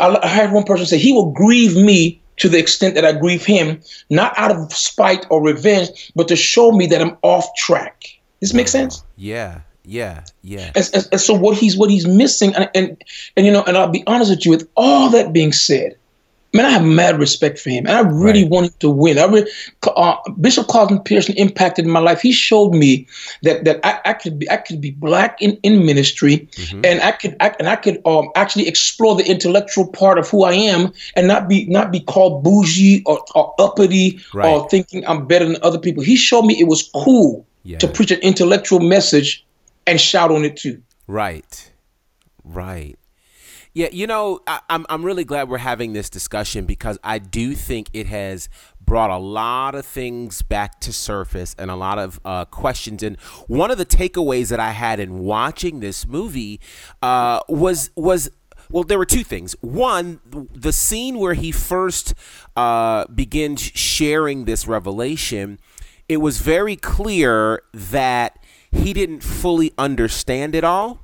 I 0.00 0.28
heard 0.28 0.52
one 0.52 0.64
person 0.64 0.86
say, 0.86 0.98
He 0.98 1.12
will 1.12 1.32
grieve 1.32 1.76
me 1.76 2.20
to 2.38 2.48
the 2.48 2.58
extent 2.58 2.94
that 2.94 3.04
I 3.04 3.12
grieve 3.12 3.44
him, 3.44 3.80
not 4.10 4.36
out 4.36 4.50
of 4.50 4.72
spite 4.72 5.26
or 5.30 5.42
revenge, 5.42 6.12
but 6.16 6.28
to 6.28 6.36
show 6.36 6.72
me 6.72 6.86
that 6.86 7.00
I'm 7.00 7.16
off 7.22 7.46
track. 7.56 8.04
This 8.40 8.52
makes 8.52 8.74
uh-huh. 8.74 8.90
sense? 8.90 9.04
Yeah, 9.16 9.60
yeah, 9.84 10.24
yeah. 10.42 10.72
And, 10.74 10.90
and, 10.94 11.08
and, 11.12 11.20
so 11.20 11.34
what 11.34 11.56
he's 11.56 11.76
what 11.76 11.90
he's 11.90 12.06
missing, 12.06 12.54
and, 12.54 12.68
and 12.74 13.02
and 13.36 13.46
you 13.46 13.52
know, 13.52 13.62
and 13.64 13.76
I'll 13.76 13.88
be 13.88 14.02
honest 14.06 14.30
with 14.30 14.44
you. 14.44 14.50
With 14.50 14.68
all 14.76 15.10
that 15.10 15.32
being 15.32 15.52
said, 15.52 15.96
man, 16.52 16.66
I 16.66 16.70
have 16.70 16.84
mad 16.84 17.18
respect 17.18 17.58
for 17.58 17.70
him, 17.70 17.86
and 17.86 17.96
I 17.96 18.00
really 18.00 18.42
right. 18.42 18.50
want 18.50 18.66
him 18.66 18.74
to 18.80 18.90
win. 18.90 19.18
I 19.18 19.24
really, 19.24 19.50
uh, 19.84 20.16
Bishop 20.40 20.68
Carlton 20.68 21.00
Pearson 21.00 21.34
impacted 21.36 21.86
my 21.86 22.00
life. 22.00 22.20
He 22.20 22.32
showed 22.32 22.74
me 22.74 23.06
that 23.42 23.64
that 23.64 23.80
I, 23.84 24.00
I 24.10 24.12
could 24.12 24.38
be 24.38 24.50
I 24.50 24.56
could 24.58 24.80
be 24.80 24.90
black 24.90 25.40
in, 25.40 25.58
in 25.62 25.84
ministry, 25.84 26.48
mm-hmm. 26.52 26.84
and 26.84 27.00
I 27.00 27.12
could 27.12 27.36
I, 27.40 27.54
and 27.58 27.68
I 27.68 27.76
could 27.76 28.00
um, 28.06 28.28
actually 28.36 28.68
explore 28.68 29.16
the 29.16 29.28
intellectual 29.28 29.86
part 29.86 30.18
of 30.18 30.28
who 30.28 30.44
I 30.44 30.52
am, 30.52 30.92
and 31.16 31.26
not 31.26 31.48
be 31.48 31.66
not 31.66 31.90
be 31.90 32.00
called 32.00 32.44
bougie 32.44 33.02
or, 33.06 33.24
or 33.34 33.54
uppity 33.58 34.20
right. 34.34 34.46
or 34.46 34.68
thinking 34.68 35.06
I'm 35.06 35.26
better 35.26 35.46
than 35.46 35.56
other 35.62 35.78
people. 35.78 36.02
He 36.02 36.16
showed 36.16 36.42
me 36.42 36.54
it 36.58 36.68
was 36.68 36.90
cool 36.94 37.46
yeah. 37.64 37.78
to 37.78 37.88
preach 37.88 38.10
an 38.10 38.20
intellectual 38.20 38.80
message 38.80 39.44
and 39.86 40.00
shout 40.00 40.30
on 40.30 40.44
it 40.44 40.56
too. 40.56 40.82
Right, 41.06 41.72
right. 42.44 42.96
Yeah, 43.74 43.88
you 43.90 44.06
know, 44.06 44.40
I, 44.46 44.56
am 44.56 44.60
I'm, 44.68 44.86
I'm 44.90 45.04
really 45.04 45.24
glad 45.24 45.48
we're 45.48 45.58
having 45.58 45.94
this 45.94 46.10
discussion 46.10 46.66
because 46.66 46.98
I 47.02 47.18
do 47.18 47.54
think 47.54 47.88
it 47.94 48.06
has 48.06 48.50
brought 48.84 49.10
a 49.10 49.16
lot 49.16 49.74
of 49.74 49.86
things 49.86 50.42
back 50.42 50.78
to 50.80 50.92
surface 50.92 51.54
and 51.58 51.70
a 51.70 51.76
lot 51.76 51.98
of 51.98 52.20
uh, 52.24 52.44
questions. 52.44 53.02
And 53.02 53.18
one 53.46 53.70
of 53.70 53.78
the 53.78 53.86
takeaways 53.86 54.48
that 54.48 54.60
I 54.60 54.72
had 54.72 55.00
in 55.00 55.20
watching 55.20 55.80
this 55.80 56.06
movie 56.06 56.60
uh, 57.00 57.40
was 57.48 57.90
was 57.96 58.30
well, 58.70 58.84
there 58.84 58.98
were 58.98 59.06
two 59.06 59.24
things. 59.24 59.54
One, 59.60 60.20
the 60.30 60.72
scene 60.72 61.18
where 61.18 61.34
he 61.34 61.52
first 61.52 62.14
uh, 62.56 63.06
begins 63.06 63.60
sharing 63.60 64.44
this 64.44 64.66
revelation, 64.66 65.58
it 66.08 66.18
was 66.18 66.40
very 66.40 66.76
clear 66.76 67.62
that 67.72 68.38
he 68.70 68.92
didn't 68.92 69.22
fully 69.22 69.72
understand 69.76 70.54
it 70.54 70.64
all. 70.64 71.00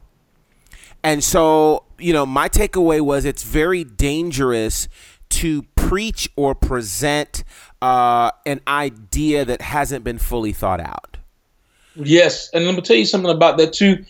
And 1.03 1.23
so, 1.23 1.85
you 1.99 2.13
know, 2.13 2.27
my 2.27 2.49
takeaway 2.49 3.01
was 3.01 3.25
it's 3.25 3.43
very 3.43 3.85
dangerous 3.85 4.89
to 5.31 5.63
preach 5.75 6.29
or 6.37 6.55
present 6.55 7.45
uh, 7.83 8.31
an 8.47 8.61
idea 8.67 9.45
that 9.45 9.61
hasn't 9.61 10.05
been 10.05 10.19
fully 10.19 10.53
thought 10.53 10.81
out. 10.81 11.17
Yes, 11.97 12.51
and 12.53 12.65
let 12.65 12.75
me 12.75 12.81
tell 12.81 12.97
you 12.97 13.05
something 13.05 13.31
about 13.31 13.59
that 13.59 13.73
too. 13.73 14.05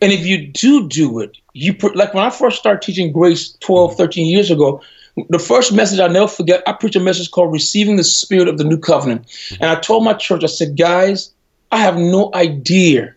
And 0.00 0.12
if 0.12 0.26
you 0.26 0.46
do 0.46 0.88
do 0.88 1.20
it, 1.20 1.36
you 1.52 1.72
like 1.94 2.14
when 2.14 2.24
I 2.24 2.30
first 2.30 2.58
started 2.58 2.82
teaching 2.82 3.12
grace 3.12 3.56
12, 3.60 3.96
13 3.96 4.26
years 4.26 4.50
ago, 4.50 4.82
the 5.28 5.38
first 5.38 5.72
message 5.72 6.00
I 6.00 6.08
never 6.08 6.26
forget, 6.26 6.62
I 6.66 6.72
preached 6.72 6.96
a 6.96 7.00
message 7.00 7.30
called 7.30 7.52
Receiving 7.52 7.96
the 7.96 8.04
Spirit 8.04 8.48
of 8.48 8.58
the 8.58 8.64
New 8.64 8.78
Covenant. 8.78 9.26
And 9.60 9.70
I 9.70 9.76
told 9.76 10.04
my 10.04 10.14
church, 10.14 10.42
I 10.42 10.48
said, 10.48 10.76
guys, 10.76 11.32
I 11.70 11.78
have 11.78 11.96
no 11.96 12.30
idea 12.34 13.14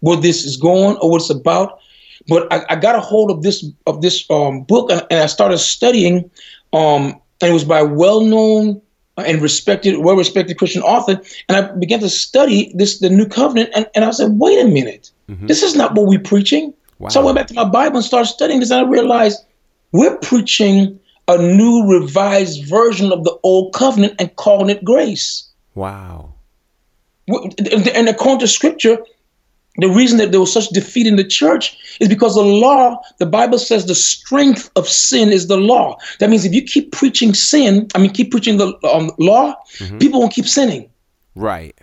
where 0.00 0.16
this 0.16 0.44
is 0.44 0.56
going 0.56 0.96
or 0.98 1.10
what 1.10 1.22
it's 1.22 1.30
about. 1.30 1.80
But 2.26 2.52
I, 2.52 2.64
I 2.70 2.76
got 2.76 2.96
a 2.96 3.00
hold 3.00 3.30
of 3.30 3.42
this 3.42 3.64
of 3.86 4.02
this 4.02 4.28
um, 4.30 4.62
book 4.62 4.90
and, 4.90 5.06
and, 5.10 5.20
I 5.20 5.26
started 5.26 5.58
studying. 5.58 6.30
Um, 6.72 7.20
and 7.40 7.50
it 7.50 7.52
was 7.52 7.64
by 7.64 7.78
a 7.78 7.86
well-known 7.86 8.80
and 9.16 9.40
respected, 9.40 9.98
well-respected 9.98 10.58
Christian 10.58 10.82
author. 10.82 11.20
And 11.48 11.56
I 11.56 11.72
began 11.72 12.00
to 12.00 12.08
study 12.08 12.72
this, 12.74 12.98
the 12.98 13.10
New 13.10 13.26
Covenant, 13.26 13.70
and, 13.74 13.86
and 13.94 14.04
I 14.04 14.10
said, 14.10 14.32
wait 14.38 14.58
a 14.60 14.68
minute, 14.68 15.10
mm-hmm. 15.28 15.46
this 15.46 15.62
is 15.62 15.74
not 15.74 15.94
what 15.94 16.06
we're 16.06 16.20
preaching. 16.20 16.74
Wow. 16.98 17.08
So 17.08 17.20
I 17.20 17.24
went 17.24 17.36
back 17.36 17.46
to 17.48 17.54
my 17.54 17.64
Bible 17.64 17.96
and 17.96 18.04
started 18.04 18.28
studying 18.28 18.60
this, 18.60 18.70
and 18.70 18.86
I 18.86 18.88
realized 18.88 19.44
we're 19.92 20.16
preaching 20.18 20.98
a 21.28 21.38
new 21.38 21.86
revised 21.86 22.64
version 22.66 23.12
of 23.12 23.24
the 23.24 23.36
old 23.42 23.74
covenant 23.74 24.14
and 24.18 24.34
calling 24.36 24.70
it 24.70 24.82
grace. 24.84 25.48
Wow. 25.74 26.34
And 27.28 28.08
according 28.08 28.40
to 28.40 28.48
scripture, 28.48 28.98
the 29.78 29.88
reason 29.88 30.18
that 30.18 30.32
there 30.32 30.40
was 30.40 30.52
such 30.52 30.68
defeat 30.68 31.06
in 31.06 31.16
the 31.16 31.24
church 31.24 31.76
is 32.00 32.08
because 32.08 32.34
the 32.34 32.42
law, 32.42 33.00
the 33.18 33.26
Bible 33.26 33.58
says 33.58 33.86
the 33.86 33.94
strength 33.94 34.70
of 34.76 34.88
sin 34.88 35.32
is 35.32 35.46
the 35.46 35.56
law. 35.56 35.96
That 36.18 36.30
means 36.30 36.44
if 36.44 36.52
you 36.52 36.62
keep 36.62 36.92
preaching 36.92 37.32
sin, 37.32 37.88
I 37.94 37.98
mean, 37.98 38.10
keep 38.10 38.30
preaching 38.30 38.56
the 38.56 38.78
um, 38.92 39.10
law, 39.18 39.54
mm-hmm. 39.78 39.98
people 39.98 40.20
won't 40.20 40.32
keep 40.32 40.46
sinning. 40.46 40.90
Right. 41.34 41.78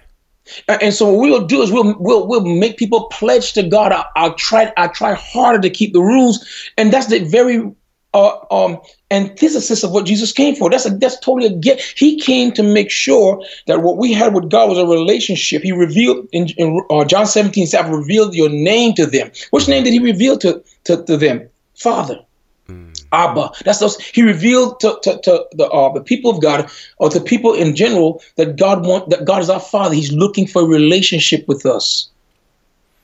And 0.67 0.93
so 0.93 1.09
what 1.09 1.21
we'll 1.21 1.47
do 1.47 1.61
is 1.61 1.71
we'll 1.71 1.95
we'll 1.97 2.27
we'll 2.27 2.45
make 2.45 2.77
people 2.77 3.05
pledge 3.05 3.53
to 3.53 3.63
God. 3.63 3.91
I, 3.91 4.05
I'll 4.15 4.35
try 4.35 4.71
I 4.77 4.87
try 4.87 5.13
harder 5.15 5.59
to 5.59 5.69
keep 5.69 5.93
the 5.93 6.01
rules, 6.01 6.45
and 6.77 6.93
that's 6.93 7.07
the 7.07 7.19
very 7.19 7.71
uh, 8.13 8.37
um, 8.51 8.79
antithesis 9.11 9.83
of 9.83 9.91
what 9.91 10.05
Jesus 10.05 10.31
came 10.31 10.55
for. 10.55 10.69
That's 10.69 10.85
a, 10.85 10.89
that's 10.89 11.19
totally 11.19 11.47
a 11.47 11.57
get. 11.57 11.79
He 11.79 12.19
came 12.19 12.51
to 12.53 12.63
make 12.63 12.89
sure 12.89 13.43
that 13.67 13.83
what 13.83 13.97
we 13.97 14.13
had 14.13 14.33
with 14.33 14.49
God 14.49 14.69
was 14.69 14.77
a 14.77 14.85
relationship. 14.85 15.61
He 15.61 15.71
revealed 15.71 16.27
in, 16.31 16.49
in 16.57 16.81
uh, 16.89 17.05
John 17.05 17.27
17, 17.27 17.67
said, 17.67 17.85
I've 17.85 17.91
revealed 17.91 18.33
your 18.33 18.49
name 18.49 18.93
to 18.95 19.05
them. 19.05 19.31
Which 19.51 19.67
name 19.67 19.83
did 19.83 19.93
he 19.93 19.99
reveal 19.99 20.37
to, 20.39 20.63
to, 20.85 21.03
to 21.03 21.17
them? 21.17 21.47
Father. 21.75 22.19
Mm. 22.67 23.05
Abba. 23.11 23.51
That's 23.63 23.79
those. 23.79 23.99
He 23.99 24.23
revealed 24.23 24.79
to, 24.79 24.97
to, 25.03 25.19
to 25.21 25.45
the 25.53 25.69
uh, 25.69 25.93
the 25.93 26.01
people 26.01 26.31
of 26.31 26.41
God 26.41 26.69
or 26.97 27.09
to 27.09 27.21
people 27.21 27.53
in 27.53 27.75
general 27.75 28.23
that 28.37 28.57
God 28.57 28.85
want 28.85 29.09
that 29.11 29.25
God 29.25 29.41
is 29.41 29.49
our 29.49 29.59
Father. 29.59 29.93
He's 29.93 30.11
looking 30.11 30.47
for 30.47 30.63
a 30.63 30.65
relationship 30.65 31.47
with 31.47 31.65
us. 31.65 32.09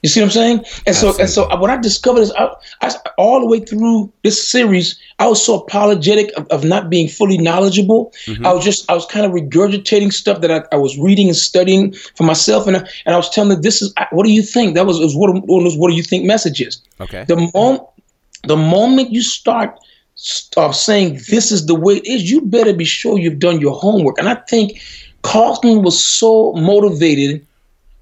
You 0.02 0.10
see 0.10 0.20
what 0.20 0.28
I'm 0.28 0.32
saying? 0.32 0.66
And 0.88 0.96
so, 0.96 1.16
and 1.20 1.30
so, 1.30 1.48
when 1.60 1.70
I 1.70 1.78
discovered 1.78 2.22
this, 2.22 2.32
I, 2.32 2.50
I, 2.82 2.92
all 3.20 3.40
the 3.40 3.46
way 3.46 3.60
through 3.60 4.12
this 4.24 4.48
series, 4.48 5.00
I 5.20 5.28
was 5.28 5.46
so 5.46 5.60
apologetic 5.62 6.32
of, 6.38 6.48
of 6.48 6.64
not 6.64 6.90
being 6.90 7.08
fully 7.08 7.38
knowledgeable. 7.38 8.12
Mm-hmm. 8.26 8.46
I 8.46 8.52
was 8.52 8.66
just, 8.66 8.90
I 8.90 8.96
was 8.96 9.06
kind 9.06 9.28
of 9.28 9.32
regurgitating 9.32 10.12
stuff 10.12 10.42
that 10.42 10.50
I, 10.50 10.64
I 10.76 10.80
was 10.80 10.98
reading 10.98 11.28
and 11.28 11.38
studying 11.38 11.94
for 12.16 12.24
myself, 12.24 12.66
and 12.66 12.78
I, 12.78 12.80
and 13.06 13.14
I 13.14 13.18
was 13.18 13.30
telling 13.30 13.50
them, 13.50 13.62
"This 13.62 13.84
is 13.84 13.94
what 14.12 14.26
do 14.26 14.32
you 14.32 14.42
think?" 14.42 14.74
That 14.74 14.88
was, 14.88 15.00
was 15.00 15.16
what, 15.16 15.32
was 15.48 15.78
what 15.78 15.90
do 15.90 15.96
you 15.96 16.04
think 16.04 16.26
messages. 16.26 16.82
Okay. 17.00 17.24
The 17.28 17.52
moment, 17.54 17.84
the 18.44 18.58
moment 18.58 19.12
you 19.12 19.22
start 19.22 19.78
start 20.16 20.76
saying 20.76 21.20
this 21.30 21.52
is 21.52 21.68
the 21.68 21.76
way 21.76 21.98
it 21.98 22.06
is, 22.06 22.30
you 22.30 22.42
better 22.42 22.74
be 22.74 22.86
sure 22.86 23.18
you've 23.18 23.40
done 23.40 23.62
your 23.62 23.74
homework. 23.74 24.18
And 24.18 24.30
I 24.30 24.36
think 24.36 24.82
Carlton 25.22 25.84
was 25.84 26.04
so 26.04 26.54
motivated 26.54 27.46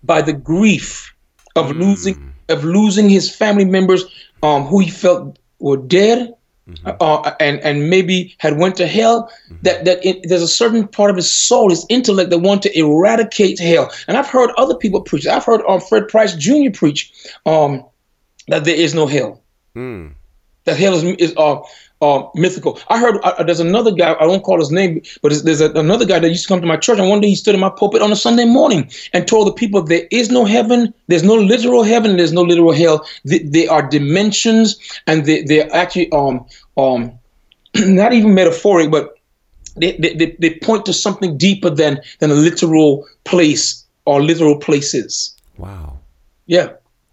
by 0.04 0.22
the 0.22 0.34
grief 0.34 1.14
of 1.60 1.76
mm. 1.76 1.80
losing 1.80 2.34
of 2.50 2.64
losing 2.64 3.10
his 3.10 3.34
family 3.34 3.66
members 3.66 4.06
um, 4.44 4.64
who 4.66 4.80
he 4.80 4.90
felt 4.90 5.38
were 5.60 5.78
dead 5.78 6.34
mm-hmm. 6.68 6.90
uh, 7.00 7.32
and 7.40 7.60
and 7.60 7.90
maybe 7.90 8.36
had 8.40 8.58
went 8.58 8.76
to 8.78 8.88
hell 8.88 9.32
mm-hmm. 9.46 9.56
that 9.64 9.86
that 9.86 10.06
it, 10.06 10.28
there's 10.28 10.42
a 10.42 10.48
certain 10.48 10.88
part 10.88 11.10
of 11.10 11.16
his 11.16 11.32
soul 11.32 11.70
his 11.70 11.86
intellect 11.90 12.30
that 12.30 12.40
want 12.40 12.64
to 12.64 12.78
eradicate 12.78 13.60
hell 13.60 13.92
and 14.08 14.18
i've 14.18 14.28
heard 14.28 14.50
other 14.58 14.76
people 14.76 15.02
preach 15.02 15.28
i've 15.28 15.46
heard 15.46 15.62
um, 15.68 15.80
fred 15.80 16.08
price 16.08 16.36
jr 16.36 16.72
preach 16.74 17.14
um, 17.46 17.84
that 18.48 18.64
there 18.64 18.76
is 18.76 18.94
no 18.94 19.06
hell 19.06 19.42
mm. 19.76 20.12
that 20.64 20.78
hell 20.78 20.96
is, 20.96 21.04
is 21.04 21.34
uh, 21.38 21.60
uh, 22.02 22.24
mythical. 22.36 22.80
I 22.88 23.00
heard 23.00 23.18
uh, 23.24 23.44
there's 23.44 23.60
another 23.60 23.92
guy, 23.92 24.14
I 24.14 24.26
won't 24.26 24.44
call 24.44 24.60
his 24.60 24.72
name, 24.72 25.02
but 25.22 25.34
there's 25.44 25.62
a, 25.62 25.72
another 25.74 26.06
guy 26.06 26.20
that 26.20 26.30
used 26.30 26.44
to 26.44 26.48
come 26.48 26.62
to 26.62 26.68
my 26.68 26.78
church. 26.78 27.00
And 27.00 27.10
one 27.10 27.22
day 27.22 27.30
he 27.30 27.36
stood 27.36 27.56
in 27.56 27.62
my 27.62 27.70
pulpit 27.70 28.02
on 28.02 28.12
a 28.12 28.16
Sunday 28.16 28.46
morning 28.46 28.90
and 29.14 29.28
told 29.28 29.48
the 29.48 29.54
people 29.54 29.82
there 29.82 30.08
is 30.12 30.30
no 30.30 30.46
heaven, 30.46 30.94
there's 31.08 31.24
no 31.24 31.36
literal 31.36 31.84
heaven, 31.84 32.18
there's 32.18 32.34
no 32.34 32.42
literal 32.42 32.72
hell. 32.72 33.06
They, 33.26 33.40
they 33.40 33.68
are 33.68 33.88
dimensions 33.88 34.80
and 35.08 35.26
they, 35.26 35.44
they're 35.44 35.74
actually 35.76 36.12
um, 36.12 36.46
um, 36.78 37.12
not 37.76 38.14
even 38.14 38.34
metaphoric, 38.34 38.92
but 38.92 39.16
they, 39.76 39.98
they, 39.98 40.36
they 40.40 40.56
point 40.56 40.86
to 40.86 40.94
something 40.94 41.38
deeper 41.38 41.70
than, 41.70 42.02
than 42.20 42.32
a 42.32 42.36
literal 42.36 43.08
place 43.24 43.86
or 44.06 44.22
literal 44.22 44.58
places. 44.58 45.36
Wow. 45.58 46.00
Yeah. 46.46 46.72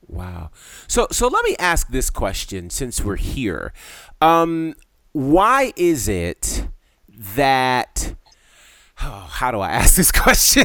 Wow. 0.08 0.50
So 0.86 1.08
so 1.10 1.26
let 1.26 1.44
me 1.44 1.56
ask 1.58 1.88
this 1.88 2.10
question 2.10 2.70
since 2.70 3.02
we're 3.02 3.16
here. 3.16 3.72
Um, 4.20 4.74
why 5.12 5.72
is 5.76 6.08
it 6.08 6.66
that 7.08 8.14
oh, 9.02 9.28
how 9.30 9.50
do 9.50 9.60
I 9.60 9.70
ask 9.70 9.96
this 9.96 10.12
question? 10.12 10.64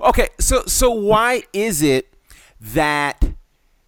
okay, 0.00 0.28
so 0.38 0.62
so 0.66 0.90
why 0.90 1.42
is 1.52 1.82
it 1.82 2.14
that 2.60 3.34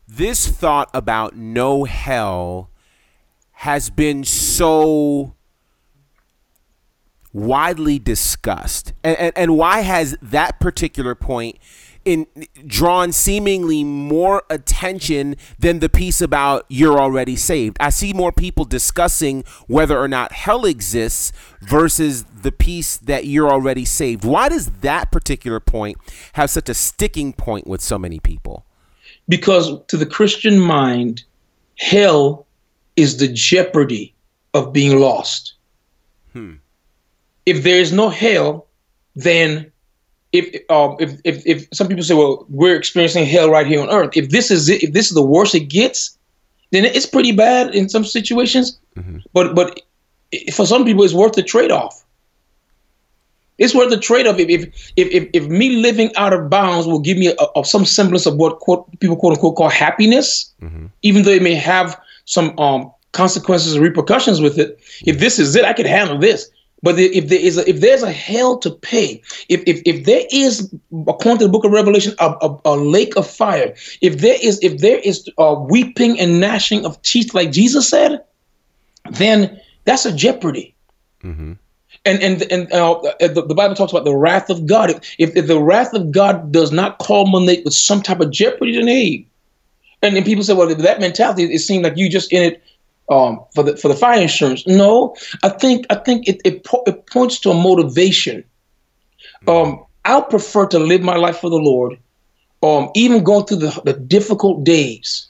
this 0.06 0.48
thought 0.48 0.90
about 0.92 1.36
no 1.36 1.84
hell 1.84 2.70
has 3.52 3.90
been 3.90 4.24
so 4.24 5.34
widely 7.32 7.98
discussed 7.98 8.92
and, 9.04 9.16
and, 9.18 9.32
and 9.36 9.56
why 9.56 9.80
has 9.80 10.16
that 10.20 10.58
particular 10.58 11.14
point 11.14 11.56
in 12.10 12.26
drawn 12.66 13.12
seemingly 13.12 13.84
more 13.84 14.42
attention 14.50 15.36
than 15.60 15.78
the 15.78 15.88
piece 15.88 16.20
about 16.20 16.66
you're 16.68 16.98
already 16.98 17.36
saved. 17.36 17.76
I 17.78 17.90
see 17.90 18.12
more 18.12 18.32
people 18.32 18.64
discussing 18.64 19.44
whether 19.68 19.96
or 19.96 20.08
not 20.08 20.32
hell 20.32 20.64
exists 20.64 21.30
versus 21.60 22.24
the 22.24 22.50
piece 22.50 22.96
that 22.96 23.26
you're 23.26 23.48
already 23.48 23.84
saved. 23.84 24.24
Why 24.24 24.48
does 24.48 24.66
that 24.80 25.12
particular 25.12 25.60
point 25.60 25.98
have 26.32 26.50
such 26.50 26.68
a 26.68 26.74
sticking 26.74 27.32
point 27.32 27.68
with 27.68 27.80
so 27.80 27.96
many 27.96 28.18
people? 28.18 28.66
Because 29.28 29.70
to 29.86 29.96
the 29.96 30.06
christian 30.06 30.58
mind 30.58 31.22
hell 31.78 32.44
is 32.96 33.18
the 33.18 33.28
jeopardy 33.28 34.12
of 34.52 34.72
being 34.72 34.98
lost. 34.98 35.54
Hmm. 36.32 36.54
if 37.46 37.62
there 37.62 37.80
is 37.80 37.92
no 37.92 38.08
hell, 38.08 38.66
then 39.14 39.70
if 40.32 40.70
um 40.70 40.96
if, 41.00 41.20
if 41.24 41.46
if 41.46 41.68
some 41.72 41.88
people 41.88 42.04
say, 42.04 42.14
well, 42.14 42.46
we're 42.48 42.76
experiencing 42.76 43.26
hell 43.26 43.50
right 43.50 43.66
here 43.66 43.80
on 43.80 43.90
earth. 43.90 44.16
If 44.16 44.30
this 44.30 44.50
is 44.50 44.68
it, 44.68 44.82
if 44.82 44.92
this 44.92 45.08
is 45.08 45.14
the 45.14 45.22
worst 45.22 45.54
it 45.54 45.68
gets, 45.68 46.16
then 46.70 46.84
it's 46.84 47.06
pretty 47.06 47.32
bad 47.32 47.74
in 47.74 47.88
some 47.88 48.04
situations. 48.04 48.78
But 49.32 49.54
but 49.54 49.80
for 50.52 50.66
some 50.66 50.84
people, 50.84 51.02
it's 51.04 51.14
worth 51.14 51.32
the 51.32 51.42
trade 51.42 51.70
off. 51.72 52.04
It's 53.58 53.74
worth 53.74 53.90
the 53.90 53.98
trade 53.98 54.26
off 54.26 54.38
if 54.38 54.48
if, 54.96 55.08
if 55.12 55.28
if 55.32 55.48
me 55.48 55.76
living 55.76 56.14
out 56.16 56.32
of 56.32 56.48
bounds 56.48 56.86
will 56.86 57.00
give 57.00 57.18
me 57.18 57.26
a, 57.28 57.46
a, 57.56 57.64
some 57.64 57.84
semblance 57.84 58.26
of 58.26 58.36
what 58.36 58.60
quote, 58.60 58.86
people 59.00 59.16
quote 59.16 59.34
unquote 59.34 59.56
call 59.56 59.68
happiness, 59.68 60.52
even 61.02 61.24
though 61.24 61.32
it 61.32 61.42
may 61.42 61.54
have 61.54 62.00
some 62.24 62.56
um 62.58 62.90
consequences 63.12 63.74
and 63.74 63.82
repercussions 63.82 64.40
with 64.40 64.58
it. 64.58 64.78
If 65.04 65.18
this 65.18 65.38
is 65.40 65.56
it, 65.56 65.64
I 65.64 65.72
can 65.72 65.86
handle 65.86 66.16
this. 66.18 66.48
But 66.82 66.98
if 66.98 67.28
there 67.28 67.38
is 67.38 67.58
a, 67.58 67.68
if 67.68 67.80
there's 67.80 68.02
a 68.02 68.12
hell 68.12 68.58
to 68.58 68.70
pay, 68.70 69.22
if 69.48 69.62
if, 69.66 69.82
if 69.84 70.06
there 70.06 70.22
is 70.32 70.72
according 70.92 71.38
to 71.38 71.44
the 71.44 71.50
book 71.50 71.64
of 71.64 71.72
Revelation 71.72 72.14
a, 72.18 72.34
a, 72.40 72.60
a 72.64 72.76
lake 72.76 73.16
of 73.16 73.26
fire, 73.26 73.74
if 74.00 74.18
there 74.18 74.38
is 74.40 74.58
if 74.62 74.78
there 74.78 74.98
is 74.98 75.28
uh, 75.38 75.56
weeping 75.68 76.18
and 76.18 76.40
gnashing 76.40 76.86
of 76.86 77.00
teeth 77.02 77.34
like 77.34 77.52
Jesus 77.52 77.88
said, 77.88 78.24
then 79.10 79.60
that's 79.84 80.06
a 80.06 80.14
jeopardy. 80.14 80.74
And 82.06 82.22
and 82.22 82.42
and 82.50 82.72
uh, 82.72 82.98
the, 83.20 83.44
the 83.46 83.54
Bible 83.54 83.74
talks 83.74 83.92
about 83.92 84.06
the 84.06 84.16
wrath 84.16 84.48
of 84.48 84.66
God. 84.66 84.90
If, 84.90 85.14
if 85.18 85.36
if 85.36 85.46
the 85.46 85.60
wrath 85.60 85.92
of 85.92 86.12
God 86.12 86.50
does 86.50 86.72
not 86.72 86.98
culminate 86.98 87.62
with 87.64 87.74
some 87.74 88.00
type 88.00 88.20
of 88.20 88.30
jeopardy, 88.30 88.76
then 88.76 88.88
hey, 88.88 89.26
and 90.02 90.16
then 90.16 90.24
people 90.24 90.42
say, 90.42 90.54
well, 90.54 90.74
that 90.74 91.00
mentality, 91.00 91.44
it 91.44 91.58
seemed 91.58 91.84
like 91.84 91.96
you 91.96 92.08
just 92.08 92.32
in 92.32 92.42
it 92.42 92.62
um, 93.10 93.44
for 93.54 93.64
the 93.64 93.76
for 93.76 93.88
the 93.88 93.94
fire 93.94 94.20
insurance. 94.20 94.66
No, 94.66 95.14
I 95.42 95.48
think 95.50 95.84
I 95.90 95.96
think 95.96 96.28
it 96.28 96.40
it, 96.44 96.64
po- 96.64 96.84
it 96.86 97.06
points 97.06 97.38
to 97.40 97.50
a 97.50 97.54
motivation. 97.54 98.44
Um, 99.46 99.84
I'll 100.04 100.22
prefer 100.22 100.66
to 100.68 100.78
live 100.78 101.02
my 101.02 101.16
life 101.16 101.38
for 101.38 101.50
the 101.50 101.56
Lord, 101.56 101.98
um, 102.62 102.90
even 102.94 103.22
going 103.22 103.46
through 103.46 103.58
the, 103.58 103.82
the 103.84 103.92
difficult 103.92 104.64
days 104.64 105.28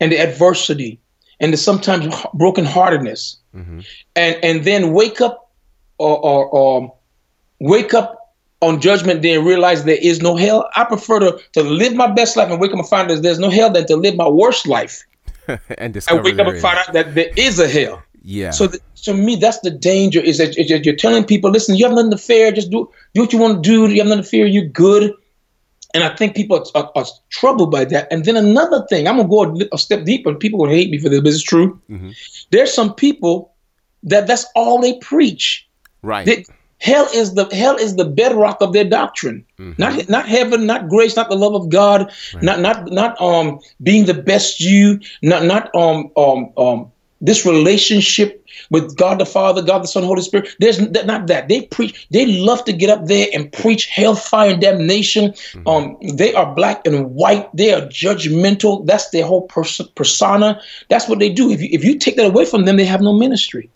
and 0.00 0.12
the 0.12 0.18
adversity 0.18 0.98
and 1.40 1.52
the 1.52 1.56
sometimes 1.56 2.06
brokenheartedness, 2.34 3.36
and 4.16 4.36
and 4.42 4.64
then 4.64 4.92
wake 4.92 5.20
up 5.20 5.52
or, 5.98 6.18
or 6.18 6.78
um, 6.78 6.90
wake 7.60 7.94
up 7.94 8.34
on 8.60 8.80
judgment 8.80 9.22
day 9.22 9.34
and 9.34 9.46
realize 9.46 9.84
there 9.84 9.98
is 10.00 10.20
no 10.20 10.36
hell. 10.36 10.68
I 10.74 10.84
prefer 10.84 11.20
to, 11.20 11.38
to 11.52 11.62
live 11.62 11.94
my 11.94 12.10
best 12.10 12.36
life 12.36 12.50
and 12.50 12.60
wake 12.60 12.72
up 12.72 12.78
and 12.78 12.88
find 12.88 13.10
that 13.10 13.22
there's 13.22 13.38
no 13.38 13.50
hell 13.50 13.70
than 13.70 13.86
to 13.86 13.96
live 13.96 14.16
my 14.16 14.28
worst 14.28 14.66
life 14.66 15.04
and 15.48 15.60
and 15.78 15.94
discover 15.94 16.22
wake 16.22 16.38
up 16.38 16.46
and 16.46 16.60
find 16.60 16.78
out 16.78 16.92
that 16.92 17.14
there 17.14 17.30
is 17.36 17.58
a 17.58 17.68
hell. 17.68 18.02
yeah 18.22 18.50
So 18.50 18.68
th- 18.68 18.82
to 19.04 19.14
me, 19.14 19.36
that's 19.36 19.60
the 19.60 19.70
danger 19.70 20.20
is 20.20 20.38
that 20.38 20.56
you're 20.56 20.96
telling 20.96 21.24
people, 21.24 21.50
listen, 21.50 21.76
you 21.76 21.84
have 21.84 21.94
nothing 21.94 22.10
to 22.10 22.18
fear. 22.18 22.50
Just 22.52 22.70
do 22.70 22.90
do 23.12 23.20
what 23.22 23.32
you 23.32 23.38
want 23.38 23.62
to 23.62 23.68
do. 23.68 23.92
You 23.92 24.00
have 24.00 24.08
nothing 24.08 24.24
to 24.24 24.28
fear. 24.28 24.46
You're 24.46 24.64
good. 24.64 25.12
And 25.92 26.02
I 26.02 26.14
think 26.16 26.34
people 26.34 26.58
are, 26.58 26.64
are, 26.74 26.90
are 26.96 27.04
troubled 27.30 27.70
by 27.70 27.84
that. 27.84 28.08
And 28.10 28.24
then 28.24 28.36
another 28.36 28.84
thing, 28.88 29.06
I'm 29.06 29.16
gonna 29.16 29.28
go 29.28 29.66
a, 29.72 29.78
step 29.78 30.04
deeper. 30.04 30.34
People 30.34 30.58
will 30.58 30.68
hate 30.68 30.90
me 30.90 30.98
for 30.98 31.08
this, 31.08 31.20
but 31.20 31.28
it's 31.28 31.42
true. 31.42 31.80
Mm-hmm. 31.88 32.10
There's 32.50 32.72
some 32.72 32.94
people 32.94 33.54
that 34.02 34.26
that's 34.26 34.46
all 34.56 34.80
they 34.80 34.98
preach. 34.98 35.68
right 36.02 36.26
That 36.26 36.46
hell 36.84 37.08
is 37.14 37.34
the 37.34 37.46
hell 37.46 37.76
is 37.76 37.96
the 37.96 38.04
bedrock 38.04 38.60
of 38.60 38.72
their 38.74 38.84
doctrine. 38.84 39.44
Not 39.78 40.08
not 40.08 40.28
heaven, 40.28 40.66
not 40.66 40.88
grace, 40.88 41.16
not 41.16 41.30
the 41.30 41.36
love 41.36 41.54
of 41.54 41.70
God, 41.70 42.12
not 42.42 42.60
not 42.60 42.92
not 42.92 43.20
um 43.20 43.58
being 43.82 44.04
the 44.04 44.14
best 44.14 44.60
you, 44.60 45.00
not 45.22 45.44
not 45.44 45.74
um 45.74 46.10
um 46.16 46.52
um 46.56 46.92
this 47.20 47.46
relationship 47.46 48.44
with 48.70 48.96
God 48.96 49.18
the 49.18 49.24
Father, 49.24 49.62
God 49.62 49.82
the 49.82 49.88
Son, 49.88 50.04
Holy 50.04 50.20
Spirit. 50.20 50.50
There's 50.60 50.78
not 50.78 51.26
that. 51.26 51.48
They 51.48 51.62
preach, 51.62 52.06
they 52.10 52.26
love 52.26 52.64
to 52.66 52.72
get 52.72 52.90
up 52.90 53.06
there 53.06 53.28
and 53.32 53.50
preach 53.50 53.86
hellfire 53.86 54.50
and 54.50 54.60
damnation. 54.60 55.34
Um, 55.66 55.96
they 56.16 56.34
are 56.34 56.54
black 56.54 56.86
and 56.86 57.14
white, 57.14 57.48
they 57.56 57.72
are 57.72 57.80
judgmental. 57.88 58.84
That's 58.86 59.08
their 59.08 59.24
whole 59.24 59.46
pers- 59.48 59.80
persona. 59.96 60.60
That's 60.90 61.08
what 61.08 61.18
they 61.18 61.30
do. 61.30 61.50
If 61.50 61.62
you 61.62 61.68
if 61.72 61.82
you 61.82 61.98
take 61.98 62.16
that 62.16 62.26
away 62.26 62.44
from 62.44 62.66
them, 62.66 62.76
they 62.76 62.84
have 62.84 63.00
no 63.00 63.14
ministry. 63.14 63.70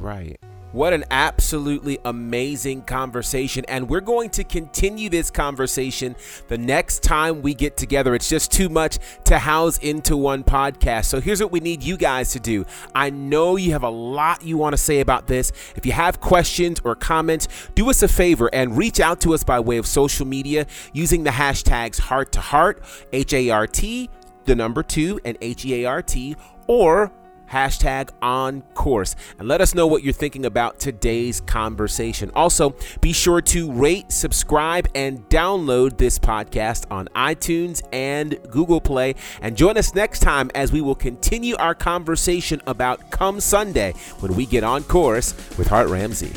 Right. 0.00 0.36
What 0.76 0.92
an 0.92 1.04
absolutely 1.10 2.00
amazing 2.04 2.82
conversation. 2.82 3.64
And 3.66 3.88
we're 3.88 4.02
going 4.02 4.28
to 4.28 4.44
continue 4.44 5.08
this 5.08 5.30
conversation 5.30 6.16
the 6.48 6.58
next 6.58 7.02
time 7.02 7.40
we 7.40 7.54
get 7.54 7.78
together. 7.78 8.14
It's 8.14 8.28
just 8.28 8.52
too 8.52 8.68
much 8.68 8.98
to 9.24 9.38
house 9.38 9.78
into 9.78 10.18
one 10.18 10.44
podcast. 10.44 11.06
So 11.06 11.18
here's 11.18 11.40
what 11.40 11.50
we 11.50 11.60
need 11.60 11.82
you 11.82 11.96
guys 11.96 12.32
to 12.32 12.40
do. 12.40 12.66
I 12.94 13.08
know 13.08 13.56
you 13.56 13.72
have 13.72 13.84
a 13.84 13.88
lot 13.88 14.42
you 14.42 14.58
want 14.58 14.74
to 14.74 14.76
say 14.76 15.00
about 15.00 15.28
this. 15.28 15.50
If 15.76 15.86
you 15.86 15.92
have 15.92 16.20
questions 16.20 16.78
or 16.84 16.94
comments, 16.94 17.48
do 17.74 17.88
us 17.88 18.02
a 18.02 18.08
favor 18.08 18.50
and 18.52 18.76
reach 18.76 19.00
out 19.00 19.18
to 19.22 19.32
us 19.32 19.42
by 19.42 19.58
way 19.58 19.78
of 19.78 19.86
social 19.86 20.26
media 20.26 20.66
using 20.92 21.24
the 21.24 21.30
hashtags 21.30 21.98
heart 21.98 22.32
to 22.32 22.40
heart, 22.40 22.82
H 23.14 23.32
A 23.32 23.48
R 23.48 23.66
T, 23.66 24.10
the 24.44 24.54
number 24.54 24.82
two, 24.82 25.20
and 25.24 25.38
H 25.40 25.64
E 25.64 25.84
A 25.84 25.88
R 25.88 26.02
T, 26.02 26.36
or 26.66 27.10
hashtag 27.50 28.10
on 28.22 28.62
course. 28.74 29.16
And 29.38 29.48
let 29.48 29.60
us 29.60 29.74
know 29.74 29.86
what 29.86 30.02
you're 30.02 30.12
thinking 30.12 30.46
about 30.46 30.78
today's 30.78 31.40
conversation. 31.40 32.30
Also 32.34 32.74
be 33.00 33.12
sure 33.12 33.40
to 33.42 33.72
rate 33.72 34.10
subscribe 34.12 34.88
and 34.94 35.28
download 35.28 35.98
this 35.98 36.18
podcast 36.18 36.84
on 36.90 37.08
itunes 37.14 37.82
and 37.92 38.38
google 38.50 38.80
play. 38.80 39.14
And 39.40 39.56
join 39.56 39.76
us 39.76 39.94
next 39.94 40.20
time 40.20 40.50
as 40.54 40.72
we 40.72 40.80
will 40.80 40.94
continue 40.94 41.56
our 41.56 41.74
conversation 41.74 42.60
about 42.66 43.10
come 43.10 43.40
sunday 43.40 43.92
when 44.20 44.34
we 44.34 44.46
get 44.46 44.64
on 44.64 44.82
course 44.84 45.34
with 45.58 45.68
hart 45.68 45.88
ramsey 45.88 46.32